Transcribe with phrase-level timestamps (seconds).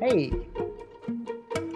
[0.00, 0.32] Hey,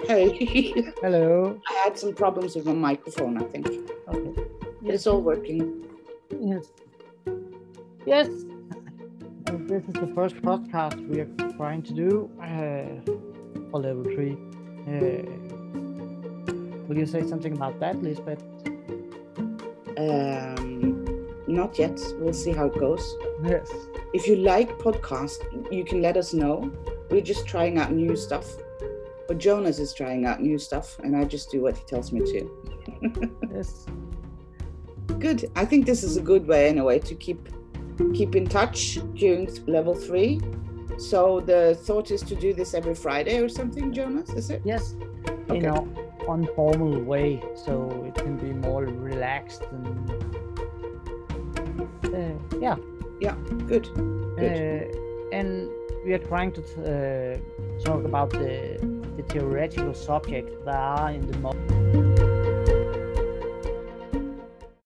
[0.06, 0.72] Hey,
[1.02, 1.60] hello.
[1.68, 3.66] I had some problems with my microphone, I think.
[4.08, 4.42] Okay.
[4.84, 5.84] It's all working.
[6.40, 6.66] Yes.
[8.04, 8.28] Yes.
[9.46, 13.00] And this is the first podcast we are trying to do uh,
[13.70, 14.36] for level three.
[14.86, 15.24] Uh,
[16.86, 18.42] will you say something about that, Lisbeth?
[19.96, 21.98] Um, not yet.
[22.18, 23.16] We'll see how it goes.
[23.42, 23.70] Yes.
[24.12, 25.38] If you like podcast,
[25.72, 26.70] you can let us know.
[27.10, 28.46] We're just trying out new stuff.
[29.26, 32.20] But Jonas is trying out new stuff, and I just do what he tells me
[32.20, 33.30] to.
[33.54, 33.86] Yes.
[35.18, 35.50] Good.
[35.54, 37.48] I think this is a good way, anyway, to keep
[38.12, 40.40] keep in touch during level three.
[40.98, 44.30] So the thought is to do this every Friday or something, Jonas.
[44.30, 44.62] Is it?
[44.64, 44.94] Yes.
[45.48, 45.58] Okay.
[45.58, 45.96] In an
[46.28, 50.10] informal way, so it can be more relaxed and
[52.14, 52.76] uh, yeah.
[53.66, 53.88] Good.
[53.94, 54.92] Good.
[54.92, 55.70] Uh, and
[56.04, 58.76] we are trying to uh, talk about the,
[59.16, 61.54] the theoretical subjects that are in the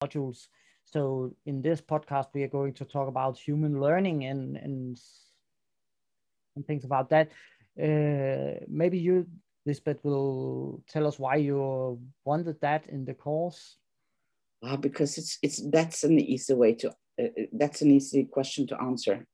[0.00, 0.46] modules.
[0.84, 4.96] So in this podcast, we are going to talk about human learning and and,
[6.54, 7.30] and things about that.
[7.76, 9.26] Uh, maybe you,
[9.66, 13.76] Lisbeth, will tell us why you wanted that in the course.
[14.62, 18.66] Ah, because it's it's that's an easy way to uh, uh, that's an easy question
[18.68, 19.26] to answer.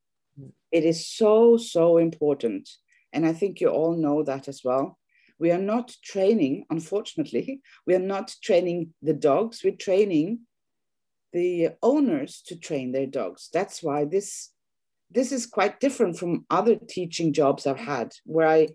[0.71, 2.69] It is so so important,
[3.13, 4.99] and I think you all know that as well.
[5.39, 9.63] We are not training, unfortunately, we are not training the dogs.
[9.63, 10.41] We're training
[11.33, 13.51] the owners to train their dogs.
[13.53, 14.51] That's why this
[15.11, 18.69] this is quite different from other teaching jobs I've had, where I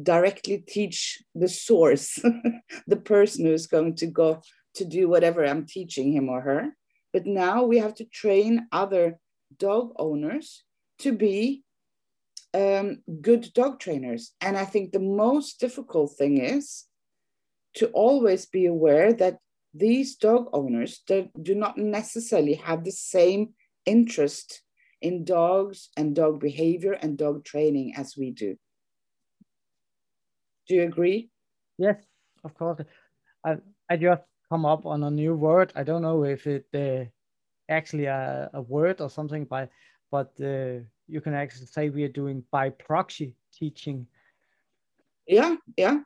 [0.00, 2.18] directly teach the source,
[2.86, 4.42] the person who's going to go
[4.74, 6.76] to do whatever I'm teaching him or her.
[7.12, 9.18] But now we have to train other
[9.58, 10.64] dog owners
[10.98, 11.62] to be
[12.54, 14.32] um, good dog trainers.
[14.40, 16.84] And I think the most difficult thing is
[17.74, 19.38] to always be aware that
[19.74, 23.50] these dog owners do, not necessarily have the same
[23.84, 24.62] interest
[25.02, 28.56] in dogs and dog behavior and dog training as we do.
[30.66, 31.28] Do you agree?
[31.78, 32.02] Yes,
[32.42, 32.80] of course.
[33.44, 35.72] I I just come up on a new word.
[35.76, 37.04] I don't know if it uh,
[37.68, 39.68] actually a, a word or something by,
[40.10, 44.06] but uh, you can actually say we are doing by proxy teaching.
[45.26, 45.98] Yeah, yeah,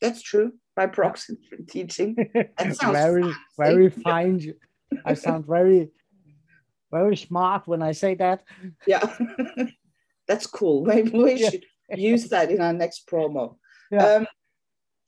[0.00, 0.52] that's true.
[0.74, 1.36] By proxy
[1.68, 2.16] teaching.
[2.34, 4.54] That sounds very very fine.
[5.04, 5.90] I sound very
[6.90, 8.44] very smart when I say that.
[8.86, 9.04] Yeah,
[10.28, 10.84] that's cool.
[10.84, 11.50] Maybe we Yeah.
[11.50, 11.64] should
[11.96, 13.56] use that in our next promo.
[13.90, 14.06] Yeah.
[14.06, 14.26] Um,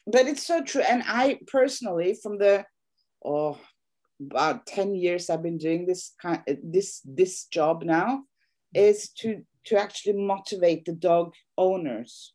[0.06, 0.82] but it's so true.
[0.82, 2.64] And I personally, from the
[3.24, 3.58] oh
[4.20, 8.24] about 10 years I've been doing this kind this this job now,
[8.74, 12.34] is to to actually motivate the dog owners.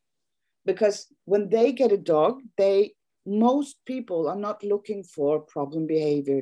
[0.66, 2.94] Because when they get a dog, they
[3.26, 6.42] most people are not looking for problem behavior.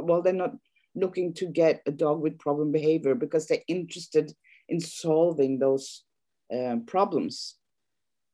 [0.00, 0.54] Well, they're not
[0.94, 4.32] looking to get a dog with problem behavior because they're interested
[4.68, 6.04] in solving those
[6.52, 7.56] um, problems.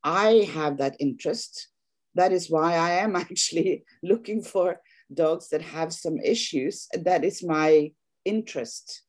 [0.02, 1.68] I have that interest.
[2.14, 4.80] That is why I am actually looking for
[5.12, 6.86] dogs that have some issues.
[6.92, 7.92] That is my
[8.24, 9.02] interest.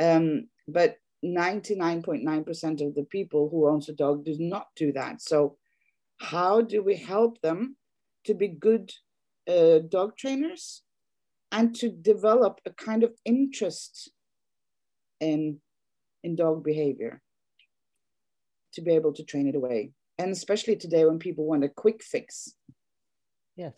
[0.00, 5.20] Um, but 99.9% of the people who owns a dog does not do that.
[5.20, 5.56] So
[6.20, 7.76] how do we help them
[8.24, 8.92] to be good
[9.48, 10.82] uh, dog trainers
[11.52, 14.10] and to develop a kind of interest
[15.20, 15.58] in,
[16.22, 17.20] in dog behavior
[18.74, 19.92] to be able to train it away?
[20.18, 22.54] And especially today when people want a quick fix.
[23.56, 23.72] Yes.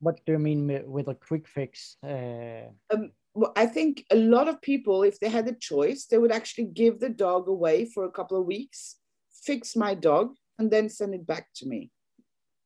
[0.00, 1.96] What do you mean with a quick fix?
[2.02, 3.10] Uh, Um,
[3.56, 7.00] I think a lot of people, if they had a choice, they would actually give
[7.00, 8.96] the dog away for a couple of weeks,
[9.44, 11.90] fix my dog, and then send it back to me.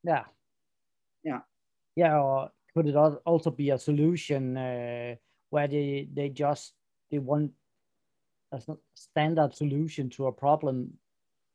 [0.04, 0.24] yeah.
[1.24, 1.40] Yeah.
[1.94, 5.14] Yeah, or could it also be a solution uh,
[5.50, 6.72] where they they just
[7.10, 7.52] they want
[8.52, 8.60] a
[8.94, 10.92] standard solution to a problem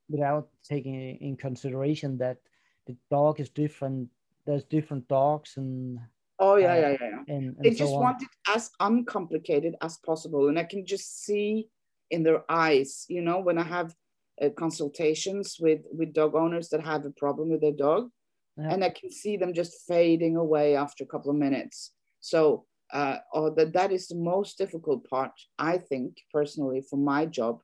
[0.09, 2.37] without taking in consideration that
[2.85, 4.09] the dog is different.
[4.45, 5.99] There's different dogs and
[6.39, 7.09] Oh, yeah, Uh, yeah, yeah.
[7.09, 7.35] yeah.
[7.35, 8.01] and, and They so just on.
[8.01, 10.49] want it as uncomplicated as possible.
[10.49, 11.69] And I can just see
[12.11, 13.93] in their eyes, you know, when I have
[14.41, 18.09] uh, consultations with, with dog owners that have a problem with their dog,
[18.57, 18.71] Yeah.
[18.73, 21.93] and I can see them just fading away after a couple of minutes.
[22.19, 27.25] So, uh, or that that is the most difficult part, I think, personally, for my
[27.25, 27.59] job,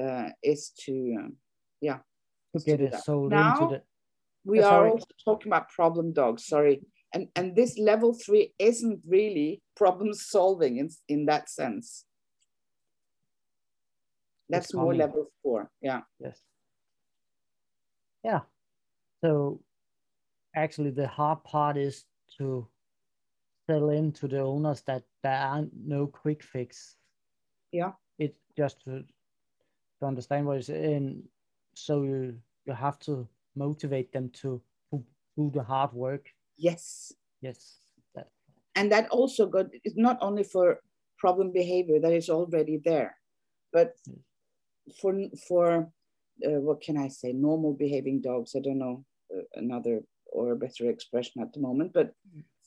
[0.00, 1.36] uh, is to, um,
[1.80, 1.98] yeah,
[2.56, 3.82] to get it sold Now, into the
[4.44, 6.80] we are also talking about problem dogs sorry
[7.12, 12.04] and and this level three isn't really problem solving in, in that sense.
[14.48, 14.98] That's more coming.
[14.98, 16.00] level four yeah.
[16.18, 16.40] Yes.
[18.24, 18.40] Yeah.
[19.22, 19.60] So
[20.54, 22.04] actually the hard part is
[22.38, 22.66] to
[23.68, 26.96] sell in to the owners that there are no quick fix.
[27.72, 27.92] Yeah.
[28.18, 29.04] It just to,
[30.00, 31.22] to understand what is in.
[31.74, 34.60] So you you have to motivate them to,
[34.90, 35.04] to
[35.36, 37.12] do the hard work yes.
[37.40, 37.80] Yes
[38.14, 38.28] that.
[38.74, 40.80] and that also got it's not only for
[41.18, 43.16] problem behavior that is already there
[43.72, 43.94] but
[45.00, 45.14] for
[45.46, 45.92] for
[46.46, 49.04] uh, what can i say normal behaving dogs i don't know
[49.34, 50.02] uh, another
[50.32, 52.12] or a better expression at the moment but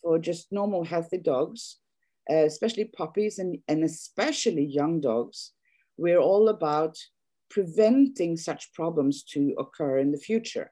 [0.02, 1.80] for just normal healthy dogs
[2.32, 5.52] uh, especially puppies and, and especially young dogs
[5.98, 6.98] we're all about
[7.50, 10.72] preventing such problems to occur in the future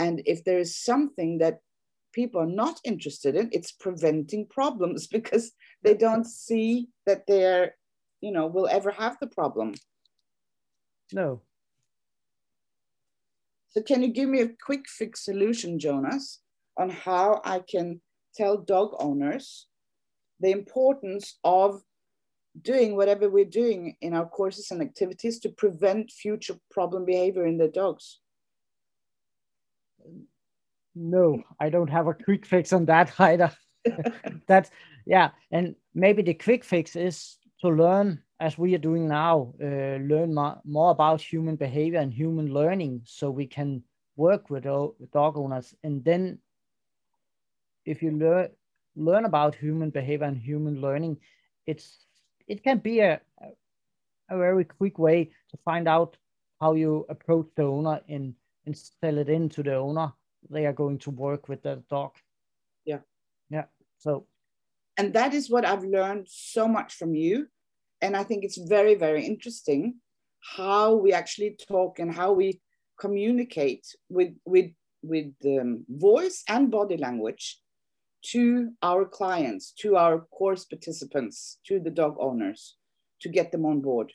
[0.00, 1.60] and if there is something that
[2.12, 5.52] people are not interested in it's preventing problems because
[5.84, 7.74] they don't see that they're
[8.20, 9.74] you know will ever have the problem.
[11.12, 11.42] No.
[13.68, 16.40] So can you give me a quick fix solution jonas
[16.76, 18.00] on how i can
[18.34, 19.66] tell dog owners
[20.40, 21.82] the importance of
[22.70, 27.58] doing whatever we're doing in our courses and activities to prevent future problem behavior in
[27.58, 28.18] the dogs
[30.94, 33.50] no i don't have a quick fix on that either.
[34.46, 34.70] That's
[35.06, 39.96] yeah and maybe the quick fix is to learn as we are doing now uh,
[40.00, 43.82] learn more, more about human behavior and human learning so we can
[44.16, 45.74] work with dog owners.
[45.82, 46.38] And then
[47.84, 48.48] if you learn
[48.96, 51.16] learn about human behavior and human learning
[51.66, 52.06] it's
[52.48, 53.20] it can be a,
[54.28, 56.16] a very quick way to find out
[56.60, 58.34] how you approach the owner and,
[58.66, 60.12] and sell it in to the owner.
[60.48, 62.12] They are going to work with the dog.
[62.84, 63.00] Yeah.
[63.50, 63.64] Yeah
[64.00, 64.26] so.
[64.96, 67.46] And that is what i've learned so much from you.
[68.02, 69.96] And i think it's very very interesting
[70.56, 72.60] how we actually talk and how we
[72.98, 74.70] communicate with with
[75.02, 77.60] with um, voice and body language
[78.22, 82.76] to our clients to our course participants to the dog owners
[83.20, 84.12] to get them on board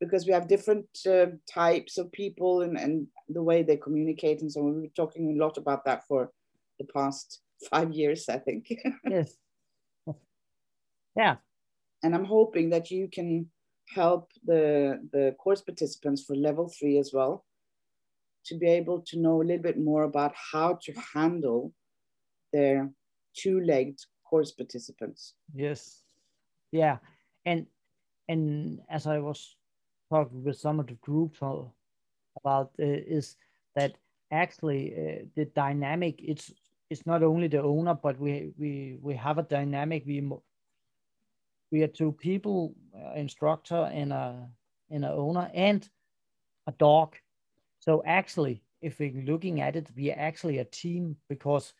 [0.00, 4.50] because we have different uh, types of people and, and the way they communicate and
[4.50, 4.74] so on.
[4.74, 6.30] We've been talking a lot about that for
[6.78, 8.72] the past five years, I think.
[9.08, 9.36] yes.
[11.16, 11.36] Yeah.
[12.02, 13.50] And I'm hoping that you can
[13.88, 17.44] help the, the course participants for level three as well
[18.46, 21.72] to be able to know a little bit more about how to handle
[22.52, 22.90] their
[23.36, 23.98] two-legged
[24.28, 25.34] course participants.
[25.54, 26.02] Yes.
[26.72, 26.98] Yeah.
[27.46, 27.66] And
[28.28, 29.56] and as I was
[30.14, 31.38] talking with some of the groups
[32.40, 33.36] about uh, is
[33.74, 33.92] that
[34.30, 36.52] actually uh, the dynamic it's
[36.90, 40.04] it's not only the owner but we we we have a dynamic.
[40.06, 40.22] We
[41.72, 44.48] we are two people uh, instructor and a
[44.90, 45.88] and a owner and
[46.66, 47.16] a dog.
[47.80, 51.74] So actually if we're looking at it we are actually a team because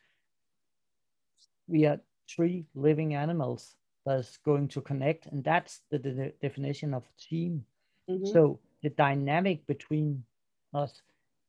[1.68, 3.76] we are three living animals
[4.06, 7.64] that's going to connect and that's the, the definition of team
[8.08, 8.26] mm-hmm.
[8.26, 10.24] so the dynamic between
[10.72, 11.02] us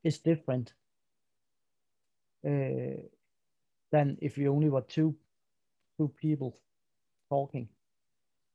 [0.03, 0.73] is different
[2.45, 3.01] uh,
[3.91, 5.15] than if we only were two
[5.97, 6.57] two people
[7.29, 7.67] talking.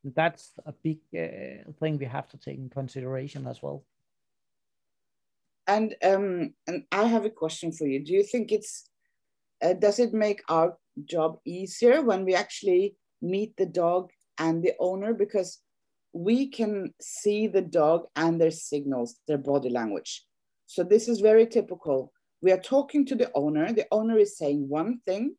[0.05, 3.85] That's a big uh, thing we have to take in consideration as well.
[5.67, 8.05] And um and i have a question for you.
[8.05, 8.91] Do you think it's
[9.63, 14.73] uh, does it make our job easier when we actually meet the dog and the
[14.79, 15.13] owner?
[15.13, 15.59] Because
[16.13, 20.25] we can see the dog and their signals, their body language.
[20.67, 22.13] So this is very typical.
[22.43, 23.73] We are talking to the owner.
[23.73, 25.37] The owner is saying one thing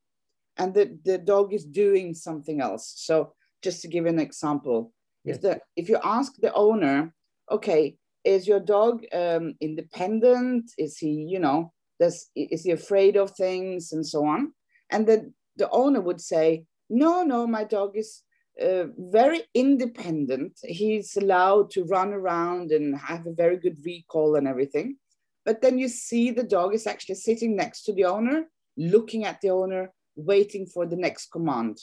[0.58, 2.94] and the, the dog is doing something else.
[2.98, 5.38] So just to give an example, yes.
[5.38, 7.14] if, the, if you ask the owner,
[7.50, 10.72] okay, is your dog um, independent?
[10.78, 14.54] Is he, you know, does, is he afraid of things and so on?
[14.90, 18.22] And the, the owner would say, no, no, my dog is
[18.62, 20.60] uh, very independent.
[20.64, 24.98] He's allowed to run around and have a very good recall and everything.
[25.46, 28.46] But then you see the dog is actually sitting next to the owner,
[28.78, 31.80] looking at the owner, waiting for the next command.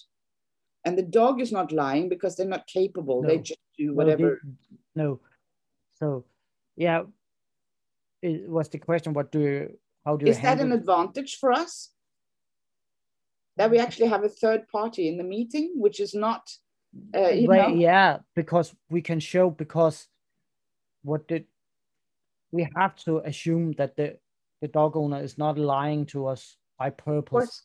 [0.85, 3.23] And the dog is not lying because they're not capable.
[3.23, 3.29] No.
[3.29, 4.41] They just do whatever.
[4.95, 5.21] No, no.
[5.95, 6.25] So,
[6.77, 7.03] yeah,
[8.23, 9.13] it was the question.
[9.13, 9.79] What do you?
[10.05, 10.31] How do you?
[10.31, 11.91] Is that an advantage for us?
[13.59, 16.49] that we actually have a third party in the meeting, which is not,
[17.15, 17.77] uh, you well, know.
[17.77, 20.09] yeah, because we can show because
[21.03, 21.47] what did
[22.51, 24.19] we have to assume that the
[24.61, 27.63] the dog owner is not lying to us by purpose.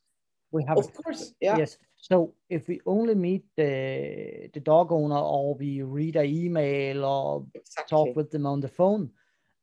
[0.52, 1.58] We have, of course, yeah.
[1.58, 1.78] Yes.
[1.98, 7.46] So if we only meet the the dog owner or we read an email or
[7.56, 7.90] exactly.
[7.90, 9.10] talk with them on the phone,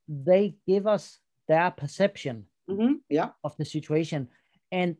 [0.09, 3.31] they give us their perception hmm Yeah.
[3.45, 4.29] of the situation
[4.73, 4.97] and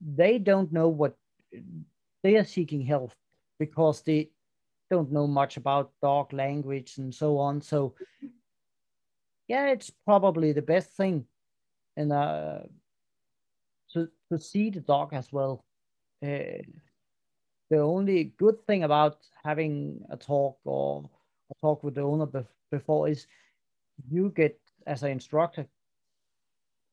[0.00, 1.16] they don't know what
[2.24, 3.12] they are seeking help
[3.60, 4.30] because they
[4.90, 7.60] don't know much about dog language and so on.
[7.60, 7.94] So
[9.46, 11.26] yeah it's probably the best thing
[11.98, 12.60] and uh
[13.92, 15.64] to to see the dog as well.
[16.24, 16.64] Uh,
[17.70, 21.08] the only good thing about having a talk or
[21.50, 23.26] a talk with the owner bef- before is
[24.08, 25.66] you get as an instructor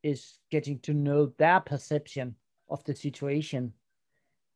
[0.03, 2.35] is getting to know their perception
[2.69, 3.73] of the situation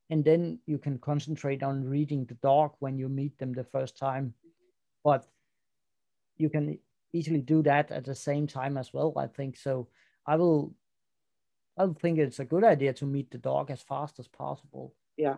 [0.09, 3.97] and then you can concentrate on reading the dog when you meet them the first
[3.97, 4.33] time
[5.03, 5.25] but
[6.37, 6.77] you can
[7.13, 9.87] easily do that at the same time as well i think so
[10.25, 10.73] i will
[11.77, 15.37] i think it's a good idea to meet the dog as fast as possible Yeah.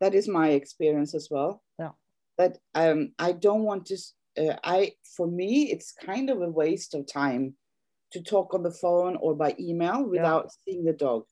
[0.00, 1.62] That is my experience as well.
[1.78, 1.90] Yeah.
[2.38, 3.96] That um, I don't want to.
[4.38, 7.54] Uh, I for me, it's kind of a waste of time
[8.12, 11.24] to talk on the phone or by email without seeing the dog.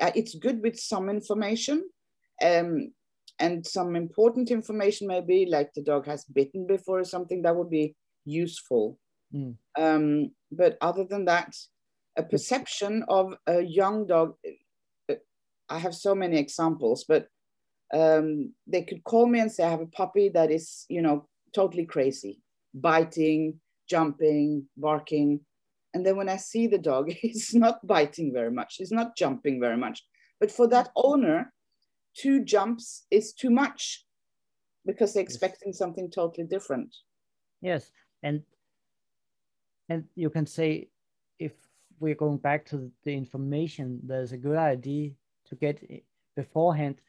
[0.00, 1.82] Uh, it's good with some information,
[2.42, 2.92] um,
[3.38, 7.70] and some important information maybe like the dog has bitten before or something that would
[7.70, 8.98] be useful.
[9.34, 9.56] Mm.
[9.78, 11.54] Um, but other than that,
[12.16, 14.34] a perception of a young dog.
[14.44, 14.52] uh,
[15.68, 17.28] I have so many examples, but
[17.92, 21.28] um, they could call me and say, I have a puppy that is, you know,
[21.54, 22.40] totally crazy,
[22.74, 25.40] biting, jumping, barking.
[25.96, 29.58] And then when I see the dog, he's not biting very much, he's not jumping
[29.58, 30.04] very much.
[30.38, 31.08] But for that mm-hmm.
[31.10, 31.52] owner,
[32.14, 34.04] two jumps is too much
[34.84, 36.94] because they're expecting something totally different.
[37.62, 37.90] Yes,
[38.22, 38.42] and
[39.88, 40.90] and you can say
[41.38, 41.52] if
[41.98, 45.12] we're going back to the information, there's a good idea
[45.46, 45.80] to get
[46.36, 47.00] beforehand.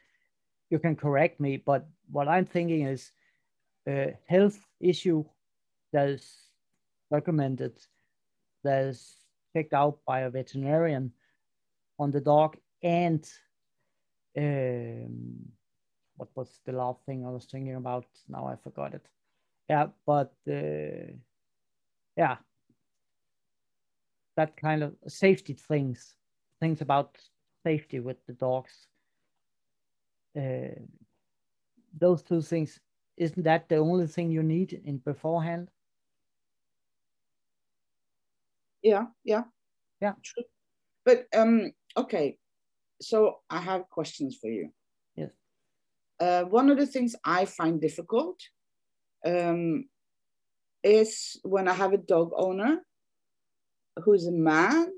[0.70, 3.12] You can correct me, but what I'm thinking is
[3.86, 5.26] a health issue
[5.92, 6.26] that is
[7.12, 7.74] documented,
[8.64, 9.16] that is
[9.56, 11.12] checked out by a veterinarian
[12.00, 13.28] on the dog, and
[14.38, 15.52] um,
[16.18, 18.06] what was the last thing I was thinking about?
[18.28, 19.06] Now I forgot it.
[19.70, 21.14] Yeah, but uh,
[22.16, 22.38] yeah,
[24.36, 26.16] that kind of safety things,
[26.60, 27.18] things about
[27.64, 28.88] safety with the dogs.
[30.38, 30.80] Uh,
[32.00, 32.80] those two things,
[33.18, 35.70] isn't that the only thing you need in beforehand?
[38.88, 39.44] Yeah, yeah.
[40.00, 40.14] Yeah.
[40.24, 40.46] True.
[41.04, 42.38] But um, okay.
[43.02, 44.70] So I have questions for you.
[45.18, 45.32] Yes.
[46.20, 48.40] Uh, one of the things I find difficult
[49.26, 49.90] um,
[50.84, 52.80] is when I have a dog owner
[54.04, 54.94] who's a man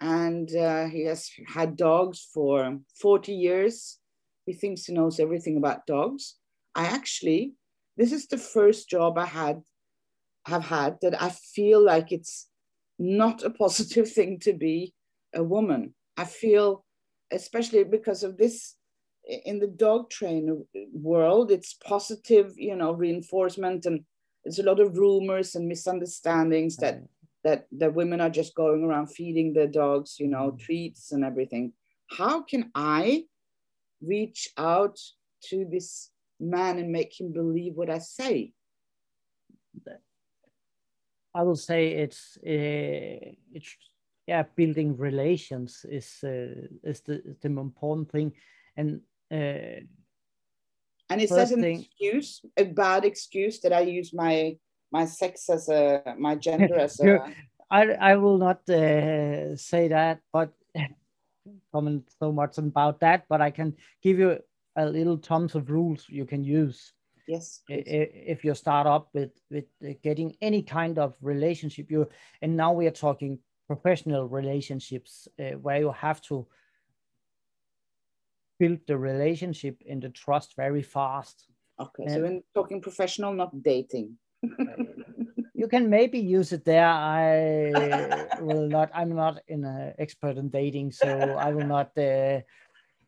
[0.00, 3.98] and uh, he has had dogs for 40 years.
[4.46, 6.36] He thinks he knows everything about dogs.
[6.74, 7.52] I actually,
[7.98, 9.60] this is the first job I had
[10.46, 12.48] have had that I feel like it's
[12.98, 14.94] not a positive thing to be
[15.34, 15.94] a woman.
[16.16, 16.84] I feel,
[17.30, 18.76] especially because of this
[19.44, 20.56] in the dog trainer
[20.92, 24.04] world, it's positive, you know, reinforcement, and
[24.44, 27.02] there's a lot of rumors and misunderstandings that
[27.44, 30.58] that that women are just going around feeding their dogs, you know, Mm.
[30.60, 31.72] treats and everything.
[32.10, 33.24] How can I
[34.00, 34.98] reach out
[35.48, 38.52] to this man and make him believe what I say?
[41.36, 43.76] I will say it's uh, it's
[44.26, 48.32] yeah, building relations is uh, is the the important thing,
[48.76, 49.00] and
[49.30, 49.84] uh,
[51.10, 54.58] And is that an thing- excuse, a bad excuse that I use my
[54.90, 57.20] my sex as a my gender as a
[57.70, 60.50] I I will not uh, say that, but
[61.72, 63.24] comment so much about that.
[63.28, 64.38] But I can give you
[64.76, 66.95] a little tons of rules you can use
[67.26, 67.84] yes, please.
[67.86, 71.90] if you start up with with uh, getting any kind of relationship.
[71.90, 72.08] You
[72.42, 76.46] and now we are talking professional relationships uh, where you have to
[78.58, 81.46] build the relationship and the trust very fast.
[81.78, 82.06] okay.
[82.08, 84.18] So and- when talking professional, not dating.
[85.58, 86.86] You can maybe use it there.
[86.86, 88.90] I will not.
[88.92, 91.96] I'm not an uh, expert in dating, so I will not.
[91.96, 92.40] Uh,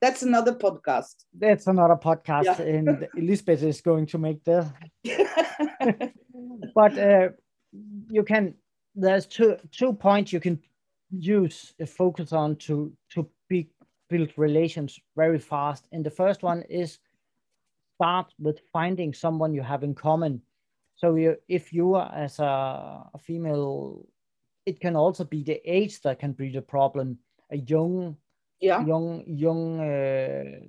[0.00, 1.24] That's another podcast.
[1.38, 2.60] that's another podcast, Yeah.
[2.62, 4.72] and Elizabeth is going to make that.
[6.74, 7.28] But uh,
[8.10, 8.54] you can.
[8.94, 10.60] There's two two points you can
[11.10, 13.70] use uh, focus on to to be,
[14.08, 15.86] build relations very fast.
[15.92, 16.98] And the first one is
[17.96, 20.42] start with finding someone you have in common.
[20.96, 24.06] So you, if you are as a, a female,
[24.66, 27.18] it can also be the age that can be the problem.
[27.50, 28.16] A young
[28.60, 30.60] yeah, young young uh,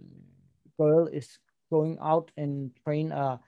[0.77, 1.39] girl is
[1.72, 3.39] going out and train a,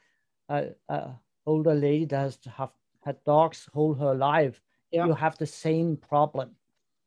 [0.50, 1.12] a, a
[1.46, 2.72] older lady that has to have
[3.04, 5.08] had dogs whole her life Yeah.
[5.08, 6.56] you have the same problem.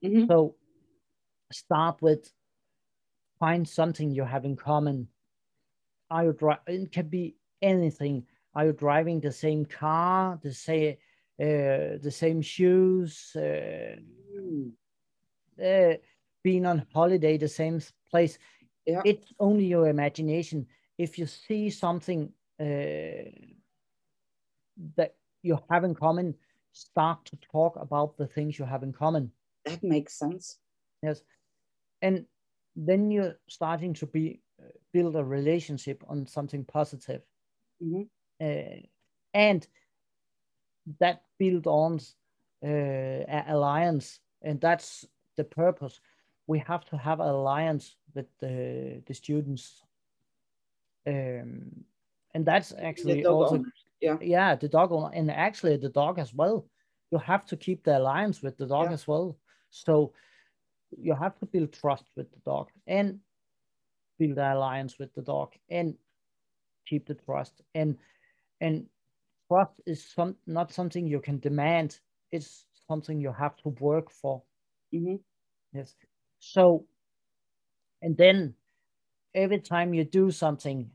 [0.03, 0.27] Mhm.
[0.27, 0.57] So
[1.53, 2.33] start with
[3.39, 5.09] find something you have in common.
[6.11, 8.27] Are you dri- It can be anything.
[8.55, 10.97] Are you driving the same car, the same,
[11.41, 13.97] uh, the same shoes, uh,
[14.35, 14.73] Mm.
[15.59, 15.97] uh,
[16.45, 18.39] being on holiday, the same place?
[18.87, 19.03] Yeah.
[19.05, 20.67] It's only your imagination.
[20.99, 23.33] If you see something uh,
[24.97, 26.35] that you have in common,
[26.73, 29.33] start to talk about the things you have in common.
[29.65, 30.59] That makes sense.
[31.03, 31.23] Yes.
[32.03, 32.27] And
[32.77, 37.23] then you're starting to be uh, build a relationship on something positive.
[37.83, 38.09] Mhm.
[38.41, 38.87] Uh,
[39.33, 39.67] and
[41.01, 41.99] that build on
[42.63, 44.21] uh, alliance.
[44.43, 46.01] And that's the purpose.
[46.47, 49.83] We have to have an alliance with the, the students.
[51.07, 51.85] Um,
[52.35, 54.17] and that's actually dog also owners, yeah.
[54.21, 56.67] yeah the dog owner and actually the dog as well
[57.11, 58.95] you have to keep the alliance with the dog Yeah.
[58.95, 59.37] as well
[59.71, 60.13] so
[60.97, 63.21] you have to build trust with the dog and
[64.19, 65.95] build the alliance with the dog and
[66.87, 67.97] keep the trust and
[68.61, 68.87] and
[69.49, 72.01] trust is some not something you can demand
[72.33, 74.43] it's something you have to work for
[74.93, 75.21] Mhm.
[75.73, 75.95] Yes.
[76.53, 76.85] So,
[78.03, 78.55] and then
[79.35, 80.91] every time you do something,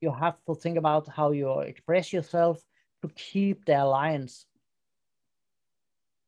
[0.00, 2.64] you have to think about how you express yourself
[3.02, 4.46] to keep the alliance.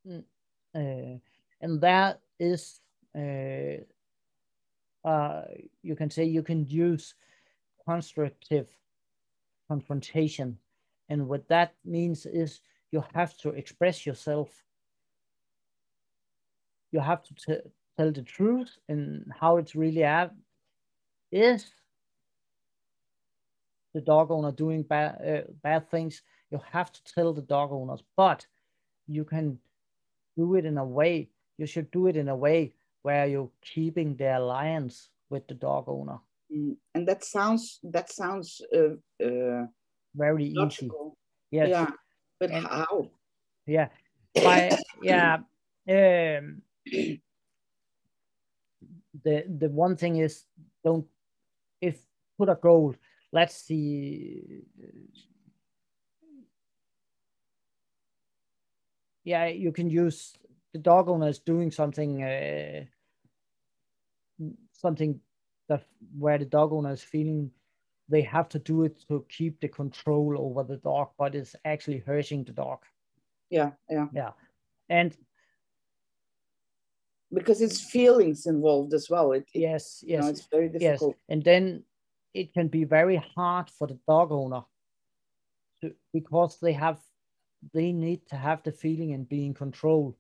[0.07, 0.25] Mm,
[0.75, 1.19] uh,
[1.61, 2.81] and that is,
[3.17, 3.81] uh,
[5.09, 5.45] uh,
[5.83, 7.15] you can say you can use
[7.89, 8.69] constructive
[9.67, 10.59] confrontation.
[11.09, 12.61] And what that means is
[12.93, 14.65] you have to express yourself
[16.95, 17.61] you have to
[17.97, 20.33] tell the truth and how it's really at.
[21.33, 21.67] Is
[23.95, 26.23] the dog owner doing bad uh, bad things?
[26.51, 28.47] You have to tell the dog owners, but
[29.09, 29.59] you can
[30.37, 31.29] do it in a way.
[31.59, 35.85] You should do it in a way where you're keeping the alliance with the dog
[35.89, 36.19] owner.
[36.55, 36.77] Mm.
[36.95, 39.67] And that sounds that sounds uh, uh,
[40.15, 40.55] Very easy.
[40.57, 41.17] logical.
[41.51, 41.69] Yes.
[41.69, 41.91] Yeah.
[42.39, 43.11] But And- how?
[43.67, 43.89] Yeah.
[44.35, 45.39] By yeah.
[45.89, 46.63] Um
[49.25, 50.45] the the one thing is
[50.85, 51.07] don't
[51.81, 51.99] if
[52.39, 52.95] put a goal.
[53.33, 54.63] Let's see.
[59.25, 60.37] Yeah, you can use
[60.73, 62.85] the dog owner is doing something uh,
[64.73, 65.21] something
[65.69, 65.85] that
[66.19, 67.51] where the dog owner is feeling
[68.09, 71.99] they have to do it to keep the control over the dog, but it's actually
[71.99, 72.79] hurting the dog.
[73.51, 74.07] Yeah, yeah.
[74.13, 74.31] Yeah.
[74.89, 75.17] And
[77.35, 79.33] Because it's feelings involved as well.
[79.33, 81.17] It, it- yes, you know, yes, it's very difficult.
[81.17, 81.25] yes.
[81.29, 81.85] And then
[82.33, 84.63] it can be very hard for the dog owner
[85.83, 86.99] to because they have
[87.73, 90.17] they need to have the feeling and be in control.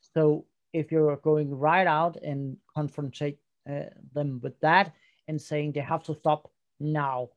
[0.00, 4.92] So if you're going right out and confrontate uh, them with that
[5.28, 7.30] and saying they have to stop now,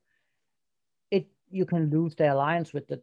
[1.11, 3.01] it you can lose the alliance with the,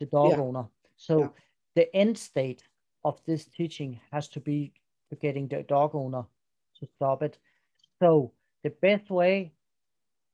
[0.00, 0.40] the dog Yeah.
[0.40, 0.66] owner.
[0.96, 1.28] So Yeah.
[1.74, 2.62] the end state
[3.04, 4.72] of this teaching has to be
[5.10, 6.24] to getting the dog owner
[6.80, 7.38] to stop it.
[8.00, 9.52] So the best way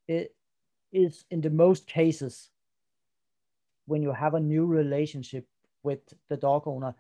[0.09, 0.35] it
[0.93, 2.51] is in the most cases
[3.87, 5.47] when you have a new relationship
[5.83, 6.95] with the dog owner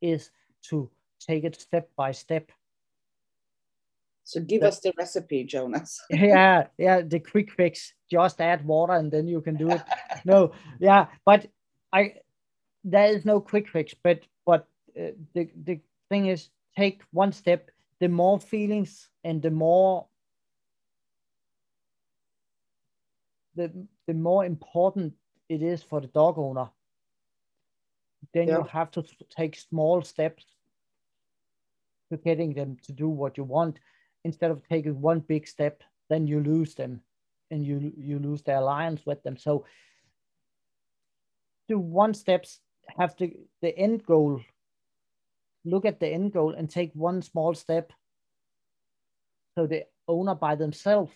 [0.00, 0.30] is
[0.62, 2.50] to take it step by step.
[4.24, 4.68] So give Yeah.
[4.68, 6.00] us the recipe, Jonas.
[6.10, 7.94] yeah, yeah, the quick fix.
[8.10, 9.82] Just add water and then you can do it.
[10.24, 11.46] no, yeah, but
[11.92, 12.14] I
[12.84, 13.94] there is no quick fix.
[14.02, 14.66] But but
[14.98, 17.70] uh, the the thing is, take one step.
[18.00, 20.06] The more feelings and the more
[23.54, 25.14] the the more important
[25.48, 26.70] it is for the dog owner.
[28.32, 30.44] Then you have to take small steps
[32.10, 33.78] to getting them to do what you want
[34.24, 37.00] instead of taking one big step then you lose them
[37.50, 39.64] and you you lose the alliance with them so
[41.68, 42.60] do one steps
[42.98, 44.40] have the the end goal
[45.64, 47.92] look at the end goal and take one small step
[49.56, 51.12] so the owner by themselves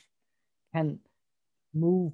[0.75, 0.99] can
[1.75, 2.13] move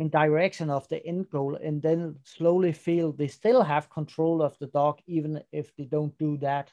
[0.00, 4.58] in direction of the end goal and then slowly feel they still have control of
[4.58, 6.72] the dog even if they don't do that.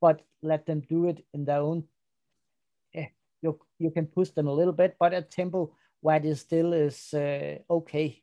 [0.00, 1.84] But let them do it in their own
[2.94, 3.08] eh,
[3.42, 6.72] you you can push them a little bit but at tempo where it is still
[6.72, 8.22] is uh, okay.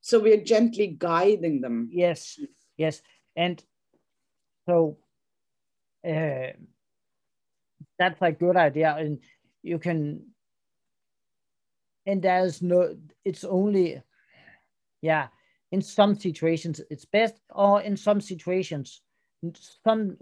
[0.00, 1.90] So we're gently guiding them.
[1.92, 2.40] yes
[2.78, 3.02] yes.
[3.36, 3.62] And
[4.66, 4.96] so
[6.06, 6.52] uh,
[7.98, 9.18] that's a good idea and
[9.62, 10.22] you can
[12.06, 14.02] and there's no it's only
[15.00, 15.28] yeah
[15.72, 19.00] in some situations it's best, or in some situations,
[19.82, 20.16] some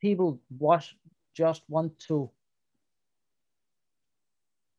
[0.00, 0.92] people was
[1.34, 2.30] just want to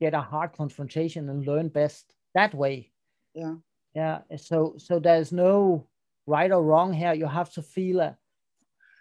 [0.01, 2.91] get a hard confrontation and learn best that way.
[3.33, 3.55] Yeah.
[3.93, 4.21] Yeah.
[4.37, 5.87] So so there's no
[6.25, 7.13] right or wrong here.
[7.13, 8.17] You have to feel a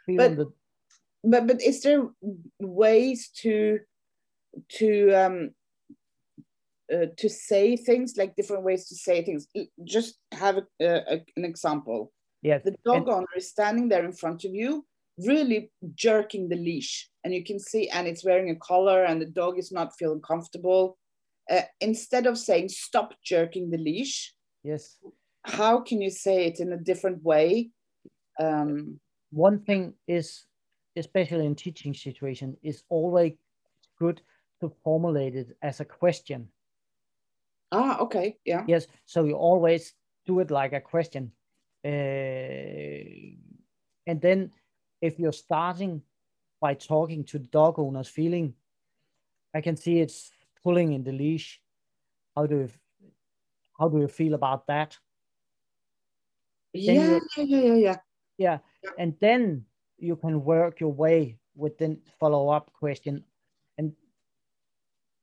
[0.07, 0.53] feel But- the
[1.25, 2.09] but but is there
[2.61, 3.81] ways to
[4.79, 5.51] to um
[6.93, 9.49] uh, to say things like different ways to say things
[9.85, 12.63] just have a, a, an example yes.
[12.65, 14.87] the dog and- owner is standing there in front of you
[15.19, 19.27] really jerking the leash and you can see and it's wearing a collar and the
[19.27, 20.97] dog is not feeling comfortable
[21.51, 24.99] uh, instead of saying stop jerking the leash yes.
[25.43, 27.71] how can you say it in a different way
[28.39, 30.45] um One thing is,
[30.97, 33.33] especially in teaching situation, is always
[33.99, 34.21] good
[34.61, 36.49] to formulate it as a question.
[37.73, 38.87] ah okay yeah Yes.
[39.05, 41.33] So you always do it like a question.
[41.85, 42.99] Uh,
[44.07, 44.51] and then
[45.01, 46.03] if you're starting
[46.61, 48.55] by talking to the dog owner's feeling,
[49.55, 50.31] I can see it's
[50.63, 51.61] pulling in the leash.
[52.35, 52.71] How do you,
[53.79, 54.99] how do you feel about that?
[56.73, 57.97] yeah yeah yeah yeah yeah
[58.39, 58.59] Yeah.
[58.99, 59.65] And then
[59.99, 63.25] you can work your way with the follow up question.
[63.79, 63.93] And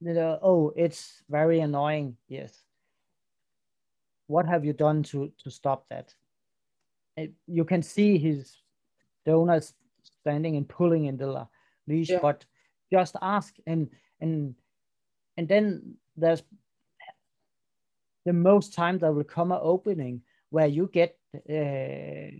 [0.02, 2.18] you know, oh, it's very annoying.
[2.28, 2.64] Yes.
[4.28, 6.14] What have you done to to stop that?
[7.18, 8.58] And you can see his
[9.26, 9.74] donors
[10.22, 11.48] standing and pulling in the
[11.88, 12.20] leash, Yeah.
[12.22, 12.46] but
[12.92, 14.56] just ask and and
[15.38, 16.44] and then there's
[18.26, 22.32] the most time there will come an opening where you get uh,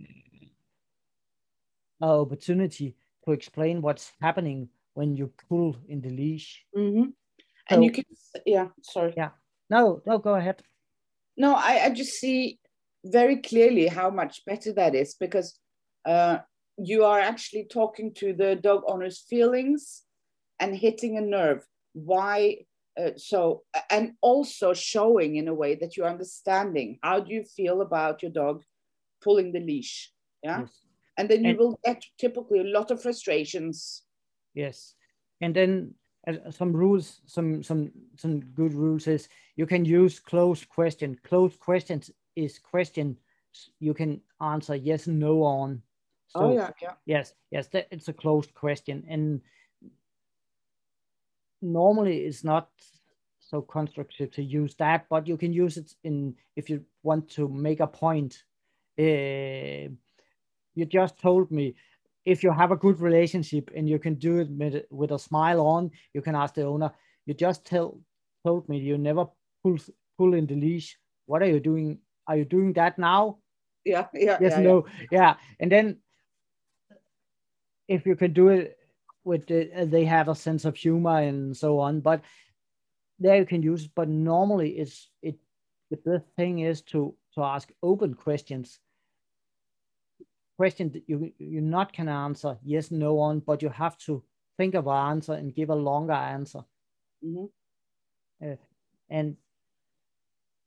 [2.04, 6.64] an opportunity to explain what's happening when you pull in the leash.
[6.74, 7.04] hmm
[7.68, 8.04] So- and you can
[8.46, 9.30] yeah sorry Yeah.
[9.70, 10.62] No, no, go ahead.
[11.36, 12.58] No, I, I just see
[13.02, 15.58] very clearly how much better that is because
[16.04, 16.38] uh,
[16.76, 20.02] you are actually talking to the dog owner's feelings
[20.60, 21.66] and hitting a nerve.
[21.94, 22.66] Why?
[23.00, 27.80] Uh, so, and also showing in a way that you're understanding how do you feel
[27.80, 28.62] about your dog
[29.24, 30.12] pulling the leash.
[30.42, 30.60] Yeah.
[30.60, 30.83] Yes.
[31.16, 34.02] And then you And- will get typically a lot of frustrations.
[34.54, 34.94] Yes.
[35.40, 35.94] And then
[36.26, 41.18] uh, some rules, some some some good rules is you can use closed question.
[41.22, 43.18] Closed questions is question
[43.78, 45.82] you can answer yes, no on.
[46.28, 46.70] So oh, yeah.
[46.82, 46.92] Yeah.
[47.06, 49.40] yes, yes, that, it's a closed question, and
[51.62, 52.70] normally it's not
[53.40, 57.48] so constructive to use that, but you can use it in if you want to
[57.48, 58.42] make a point.
[58.98, 59.92] Uh,
[60.74, 61.74] you just told me
[62.24, 64.48] if you have a good relationship and you can do it
[64.90, 66.90] with, a smile on, you can ask the owner.
[67.26, 68.00] You just tell
[68.44, 69.26] told me you never
[69.62, 69.78] pull
[70.18, 70.98] pull in the leash.
[71.26, 71.98] What are you doing?
[72.26, 73.38] Are you doing that now?
[73.84, 74.06] Yeah.
[74.14, 74.38] Yeah.
[74.40, 74.64] yes yeah, yeah.
[74.64, 75.98] no yeah and then
[77.86, 78.78] if you can do it
[79.24, 82.22] with the, uh, they have a sense of humor and so on but
[83.18, 85.36] there you can use it but normally it's it
[85.90, 88.80] the best thing is to to ask open questions
[90.56, 94.22] question that you you not can answer yes no on but you have to
[94.56, 96.64] think of an answer and give a longer answer
[97.24, 97.48] Mhm.
[99.10, 99.36] and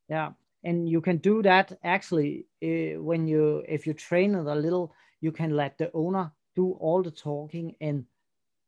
[0.10, 0.32] yeah
[0.63, 4.93] and you can do that actually uh, when you if you train it a little
[5.21, 8.06] you can let the owner do all the talking and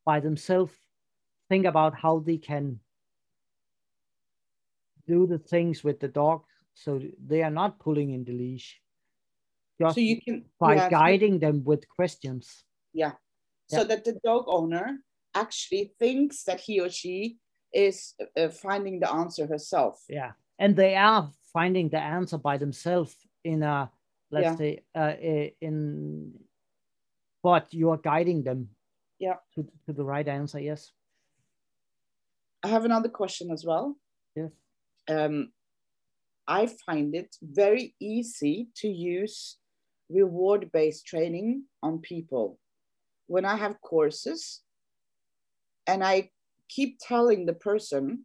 [0.04, 0.72] by themselves
[1.48, 2.78] think about how they can
[5.06, 6.42] do the things with the dog
[6.74, 8.79] so they are not pulling in the leash
[9.80, 13.12] just So you can by yeah, guiding them with questions Yeah.
[13.68, 14.98] So that the dog owner
[15.34, 17.38] actually thinks that he or she
[17.72, 19.94] is uh, finding the answer herself.
[20.08, 23.14] yeah and they are finding the answer by themselves
[23.44, 23.90] in a
[24.30, 24.56] let's Yeah.
[24.56, 25.14] say uh,
[25.60, 25.76] in
[27.42, 28.68] but you are guiding them
[29.18, 29.36] Yeah.
[29.54, 30.92] to, to the right answer yes
[32.62, 33.96] I have another question as well.
[34.36, 34.52] yes
[35.08, 35.52] Um,
[36.46, 39.59] I find it very easy to use
[40.10, 42.58] reward based training on people.
[43.26, 44.60] When I have courses
[45.86, 46.30] and I
[46.68, 48.24] keep telling the person,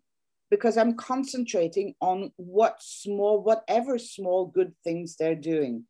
[0.50, 5.86] because I'm concentrating on what small, whatever small good things they're doing.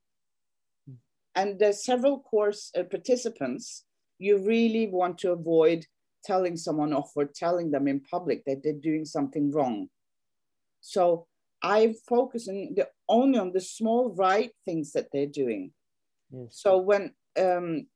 [1.35, 3.83] And there's several course uh, participants,
[4.17, 5.85] you really want to avoid
[6.23, 9.89] telling someone off or telling them in public that they're doing something wrong.
[10.81, 11.27] So
[11.61, 15.71] I'm focusing the, only on the small right things that they're doing.
[16.35, 17.87] Yes So when um,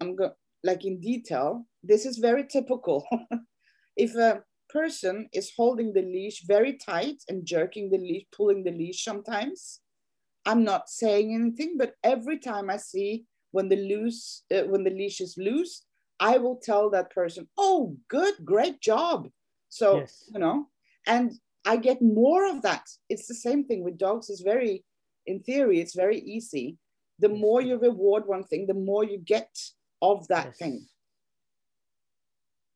[0.00, 0.32] I'm go
[0.64, 3.06] like in detail, this is very typical.
[3.96, 8.72] if a person is holding the leash very tight and jerking the leash, pulling the
[8.72, 9.80] leash sometimes,
[10.46, 14.90] I'm not saying anything, but every time I see when the loose uh, when the
[14.90, 15.86] leash is loose,
[16.20, 19.28] I will tell that person, "Oh, good, great job."
[19.68, 20.24] So Yes.
[20.32, 20.68] you know,
[21.06, 21.32] and
[21.66, 22.86] I get more of that.
[23.08, 24.30] It's the same thing with dogs.
[24.30, 24.84] It's very,
[25.26, 26.78] in theory, it's very easy.
[27.20, 29.50] The more you reward one thing, the more you get
[30.00, 30.58] of that Yes.
[30.58, 30.88] thing,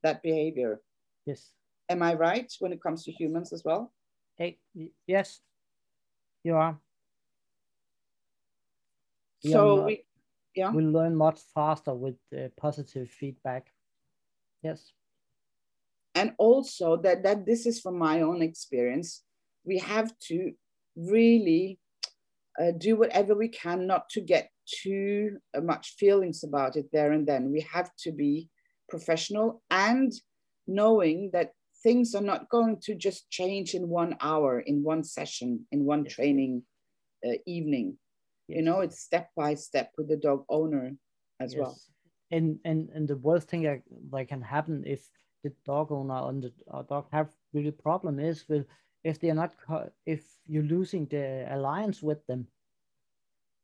[0.03, 0.81] that behavior.
[1.25, 1.55] Yes.
[1.89, 3.93] Am I right when it comes to humans as well?
[4.37, 4.59] Hey,
[5.07, 5.41] yes,
[6.43, 6.79] you are.
[9.43, 10.05] We so not- we,
[10.55, 10.73] yeah.
[10.73, 13.73] We learn much faster with uh, positive feedback.
[14.63, 14.93] Yes.
[16.17, 19.25] and also that that this is from my own experience
[19.65, 20.55] we have to
[20.97, 21.79] really
[22.61, 27.13] uh, do whatever we can not to get too uh, much feelings about it there
[27.13, 28.49] and then we have to be
[28.89, 30.13] professional and
[30.67, 35.67] knowing that things are not going to just change in one hour in one session
[35.73, 36.15] in one Yes.
[36.15, 36.63] training
[37.27, 37.99] uh, evening
[38.49, 40.93] you know it's step by step with the dog owner
[41.41, 41.77] as well.
[42.31, 45.09] And and and the worst thing that, that can happen if
[45.43, 48.67] the dog owner and the uh, dog have really problem is with
[49.05, 49.55] if they are not
[50.07, 52.49] if you're losing the alliance with them.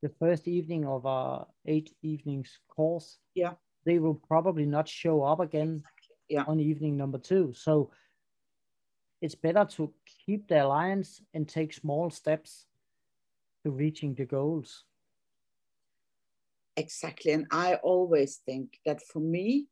[0.03, 3.55] The first evening of our eight evenings course, Yeah.
[3.85, 5.83] they will probably not show up again
[6.29, 6.45] Yeah.
[6.47, 7.53] on evening number two.
[7.53, 7.91] So
[9.21, 12.67] it's better to keep the alliance and take small steps
[13.65, 14.85] to reaching the goals.
[16.77, 17.33] Exactly.
[17.33, 19.69] And I always think that for me,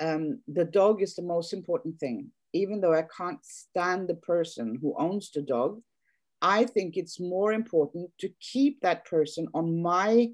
[0.00, 2.32] um, the dog is the most important thing.
[2.52, 5.80] Even though I can't stand the person who owns the dog,
[6.42, 10.30] I think it's more important to keep that person on my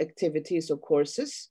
[0.00, 1.50] activities or courses